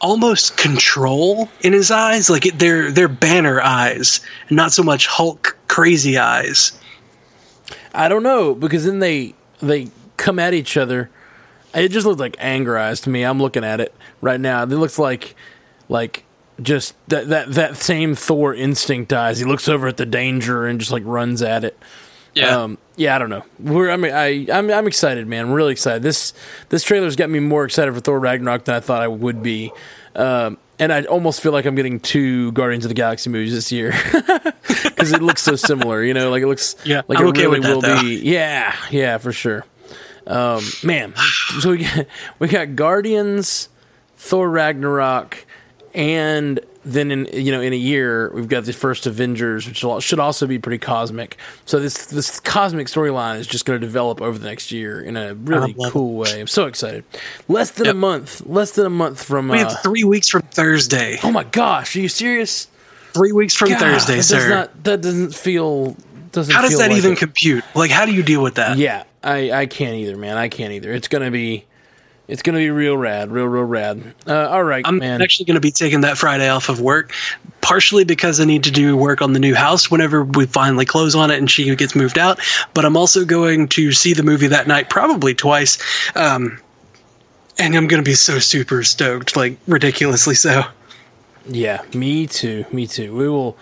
almost 0.00 0.56
control 0.56 1.50
in 1.60 1.74
his 1.74 1.90
eyes, 1.90 2.30
like 2.30 2.46
it, 2.46 2.58
they're 2.58 2.90
they're 2.90 3.08
banner 3.08 3.60
eyes, 3.60 4.20
and 4.48 4.56
not 4.56 4.72
so 4.72 4.82
much 4.82 5.06
Hulk 5.06 5.58
crazy 5.68 6.16
eyes. 6.16 6.72
I 7.92 8.08
don't 8.08 8.22
know 8.22 8.54
because 8.54 8.86
then 8.86 9.00
they 9.00 9.34
they 9.60 9.90
come 10.20 10.38
at 10.38 10.54
each 10.54 10.76
other. 10.76 11.10
It 11.74 11.88
just 11.88 12.06
looks 12.06 12.20
like 12.20 12.36
anger 12.38 12.76
eyes 12.78 13.00
to 13.02 13.10
me. 13.10 13.22
I'm 13.24 13.40
looking 13.40 13.64
at 13.64 13.80
it 13.80 13.94
right 14.20 14.40
now. 14.40 14.62
It 14.62 14.66
looks 14.68 14.98
like 14.98 15.34
like 15.88 16.24
just 16.62 16.94
that 17.08 17.28
that 17.28 17.52
that 17.52 17.76
same 17.76 18.14
Thor 18.14 18.54
instinct 18.54 19.12
eyes. 19.12 19.38
He 19.38 19.44
looks 19.44 19.68
over 19.68 19.86
at 19.88 19.96
the 19.96 20.06
danger 20.06 20.66
and 20.66 20.78
just 20.78 20.92
like 20.92 21.02
runs 21.06 21.42
at 21.42 21.64
it. 21.64 21.78
Yeah. 22.34 22.62
Um, 22.62 22.78
yeah, 22.96 23.16
I 23.16 23.18
don't 23.18 23.30
know. 23.30 23.44
We're, 23.58 23.90
I 23.90 23.96
mean, 23.96 24.12
I, 24.12 24.46
I'm, 24.56 24.70
I'm 24.70 24.86
excited, 24.86 25.26
man. 25.26 25.46
I'm 25.46 25.52
really 25.52 25.72
excited. 25.72 26.02
This, 26.04 26.32
this 26.68 26.84
trailer's 26.84 27.16
got 27.16 27.28
me 27.28 27.40
more 27.40 27.64
excited 27.64 27.92
for 27.92 27.98
Thor 27.98 28.20
Ragnarok 28.20 28.66
than 28.66 28.76
I 28.76 28.80
thought 28.80 29.02
I 29.02 29.08
would 29.08 29.42
be. 29.42 29.72
Um, 30.14 30.56
and 30.78 30.92
I 30.92 31.02
almost 31.04 31.40
feel 31.40 31.50
like 31.50 31.64
I'm 31.66 31.74
getting 31.74 31.98
two 31.98 32.52
Guardians 32.52 32.84
of 32.84 32.88
the 32.90 32.94
Galaxy 32.94 33.30
movies 33.30 33.52
this 33.52 33.72
year 33.72 33.90
because 34.84 35.12
it 35.12 35.22
looks 35.22 35.42
so 35.42 35.56
similar. 35.56 36.04
You 36.04 36.14
know, 36.14 36.30
like 36.30 36.44
it 36.44 36.46
looks, 36.46 36.76
Yeah, 36.84 37.02
like 37.08 37.18
I'm 37.18 37.26
it 37.26 37.28
okay 37.30 37.46
really 37.48 37.58
with 37.60 37.62
that, 37.66 37.74
will 37.74 37.80
though. 37.80 38.00
be. 38.02 38.20
Yeah, 38.20 38.76
yeah, 38.92 39.18
for 39.18 39.32
sure. 39.32 39.64
Um, 40.30 40.62
man, 40.84 41.14
so 41.60 41.70
we 41.72 41.78
got, 41.84 42.06
we 42.38 42.48
got 42.48 42.76
Guardians, 42.76 43.68
Thor 44.16 44.48
Ragnarok, 44.48 45.44
and 45.94 46.60
then 46.84 47.10
in 47.10 47.26
you 47.32 47.52
know 47.52 47.60
in 47.60 47.72
a 47.74 47.76
year 47.76 48.30
we've 48.32 48.48
got 48.48 48.64
the 48.64 48.72
first 48.72 49.06
Avengers, 49.06 49.66
which 49.66 49.84
should 50.04 50.18
also 50.20 50.46
be 50.46 50.58
pretty 50.58 50.78
cosmic. 50.78 51.36
So 51.66 51.78
this 51.80 52.06
this 52.06 52.40
cosmic 52.40 52.86
storyline 52.86 53.38
is 53.38 53.46
just 53.46 53.64
going 53.66 53.78
to 53.80 53.86
develop 53.86 54.22
over 54.22 54.38
the 54.38 54.48
next 54.48 54.72
year 54.72 55.00
in 55.00 55.16
a 55.16 55.34
really 55.34 55.74
cool 55.90 56.14
way. 56.16 56.40
I'm 56.40 56.46
so 56.46 56.66
excited. 56.66 57.04
Less 57.48 57.72
than 57.72 57.88
a 57.88 57.94
month, 57.94 58.46
less 58.46 58.70
than 58.72 58.86
a 58.86 58.90
month 58.90 59.22
from. 59.22 59.48
we 59.48 59.60
Uh, 59.60 59.68
have 59.68 59.82
three 59.82 60.04
weeks 60.04 60.28
from 60.28 60.42
Thursday. 60.42 61.18
oh 61.22 61.30
my 61.32 61.44
gosh, 61.44 61.96
are 61.96 62.00
you 62.00 62.08
serious? 62.08 62.68
Three 63.12 63.32
weeks 63.32 63.54
from 63.56 63.70
God, 63.70 63.80
Thursday, 63.80 64.12
that 64.12 64.16
does 64.18 64.28
sir. 64.28 64.48
Not, 64.48 64.84
that 64.84 65.00
doesn't 65.00 65.34
feel. 65.34 65.96
Doesn't. 66.30 66.54
how 66.54 66.62
does 66.62 66.78
that 66.78 66.90
like 66.90 66.98
even 66.98 67.12
it. 67.14 67.18
compute? 67.18 67.64
Like, 67.74 67.90
how 67.90 68.06
do 68.06 68.12
you 68.12 68.22
deal 68.22 68.40
with 68.42 68.54
that? 68.54 68.78
Yeah, 68.78 69.02
I, 69.22 69.52
I 69.52 69.66
can't 69.66 69.96
either, 69.96 70.16
man. 70.16 70.36
I 70.36 70.48
can't 70.48 70.72
either. 70.72 70.92
It's 70.92 71.08
gonna 71.08 71.30
be, 71.30 71.66
it's 72.26 72.42
gonna 72.42 72.58
be 72.58 72.70
real 72.70 72.96
rad, 72.96 73.30
real 73.30 73.46
real 73.46 73.64
rad. 73.64 74.14
Uh, 74.26 74.48
all 74.48 74.62
right, 74.64 74.86
I'm 74.86 74.98
man. 74.98 75.20
actually 75.20 75.46
going 75.46 75.56
to 75.56 75.60
be 75.60 75.72
taking 75.72 76.02
that 76.02 76.16
Friday 76.16 76.48
off 76.48 76.68
of 76.68 76.80
work, 76.80 77.12
partially 77.60 78.04
because 78.04 78.40
I 78.40 78.44
need 78.44 78.64
to 78.64 78.70
do 78.70 78.96
work 78.96 79.20
on 79.20 79.32
the 79.32 79.38
new 79.38 79.54
house 79.54 79.90
whenever 79.90 80.24
we 80.24 80.46
finally 80.46 80.86
close 80.86 81.14
on 81.14 81.30
it 81.30 81.38
and 81.38 81.50
she 81.50 81.74
gets 81.76 81.94
moved 81.94 82.18
out. 82.18 82.40
But 82.72 82.84
I'm 82.84 82.96
also 82.96 83.24
going 83.24 83.68
to 83.68 83.92
see 83.92 84.14
the 84.14 84.22
movie 84.22 84.46
that 84.46 84.66
night, 84.66 84.88
probably 84.88 85.34
twice. 85.34 85.78
Um, 86.16 86.58
and 87.58 87.76
I'm 87.76 87.88
going 87.88 88.02
to 88.02 88.08
be 88.08 88.14
so 88.14 88.38
super 88.38 88.82
stoked, 88.84 89.36
like 89.36 89.58
ridiculously 89.66 90.34
so. 90.34 90.62
yeah, 91.46 91.82
me 91.94 92.26
too. 92.26 92.64
Me 92.72 92.86
too. 92.86 93.14
We 93.14 93.28
will, 93.28 93.58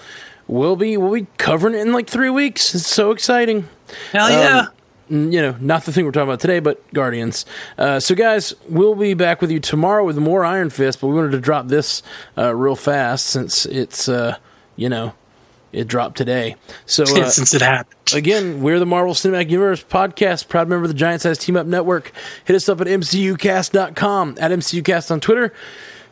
we'll 0.47 0.77
be 0.77 0.97
we'll 0.97 1.15
be 1.15 1.27
covering 1.37 1.75
it 1.75 1.81
in 1.81 1.93
like 1.93 2.09
three 2.09 2.31
weeks. 2.31 2.75
It's 2.77 2.87
so 2.87 3.11
exciting. 3.11 3.69
Hell 4.13 4.31
yeah. 4.31 4.59
N- 4.59 4.69
You 5.11 5.43
know, 5.43 5.57
not 5.61 5.85
the 5.85 5.93
thing 5.93 6.05
we're 6.05 6.13
talking 6.13 6.29
about 6.29 6.41
today, 6.41 6.61
but 6.61 6.83
Guardians. 6.93 7.47
Uh, 7.79 7.99
so, 8.01 8.15
guys, 8.15 8.55
we'll 8.69 8.95
be 8.95 9.15
back 9.15 9.41
with 9.41 9.51
you 9.51 9.61
tomorrow 9.61 10.05
with 10.05 10.19
more 10.19 10.45
Iron 10.45 10.71
Fist. 10.71 11.01
But 11.01 11.09
we 11.09 11.15
wanted 11.15 11.33
to 11.33 11.41
drop 11.41 11.69
this 11.69 12.03
uh, 12.37 12.55
real 12.55 12.77
fast 12.77 13.27
since 13.27 13.65
it's, 13.67 14.09
uh, 14.09 14.37
you 14.77 14.89
know, 14.89 15.15
it 15.73 15.89
dropped 15.89 16.17
today. 16.17 16.57
So, 16.87 17.03
uh, 17.17 17.29
Since 17.29 17.55
it 17.55 17.63
happened. 17.63 17.95
Again, 18.15 18.63
we're 18.63 18.79
the 18.79 18.87
Marvel 18.87 19.15
Cinematic 19.15 19.51
Universe 19.51 19.83
podcast, 19.83 20.49
proud 20.49 20.69
member 20.69 20.85
of 20.85 20.89
the 20.91 20.95
Giant 20.95 21.23
Size 21.23 21.39
Team 21.39 21.57
Up 21.57 21.67
Network. 21.67 22.13
Hit 22.45 22.57
us 22.57 22.69
up 22.69 22.81
at 22.81 22.87
MCUcast.com, 22.87 24.37
at 24.41 24.51
MCUcast 24.51 25.11
on 25.11 25.21
Twitter, 25.21 25.53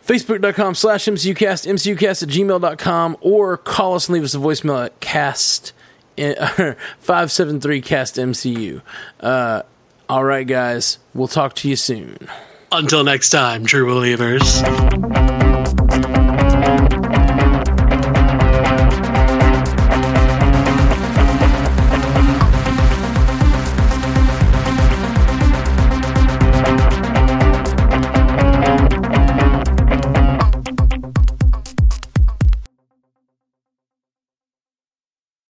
Facebook.com 0.07 0.75
slash 0.75 1.05
MCUcast, 1.05 1.67
MCUcast 1.67 2.23
at 2.23 2.29
gmail.com, 2.29 3.17
or 3.21 3.57
call 3.57 3.95
us 3.95 4.09
and 4.09 4.15
leave 4.15 4.25
us 4.25 4.35
a 4.35 4.39
voicemail 4.39 4.85
at 4.85 5.01
cast 5.01 5.73
573 6.99 7.81
cast 7.81 8.17
MCU. 8.17 8.83
Uh, 9.21 9.63
all 10.09 10.25
right, 10.25 10.47
guys, 10.47 10.99
we'll 11.15 11.29
talk 11.29 11.55
to 11.57 11.69
you 11.69 11.77
soon. 11.77 12.17
Until 12.73 13.05
next 13.05 13.31
time, 13.31 13.65
true 13.65 13.87
believers. 13.87 14.63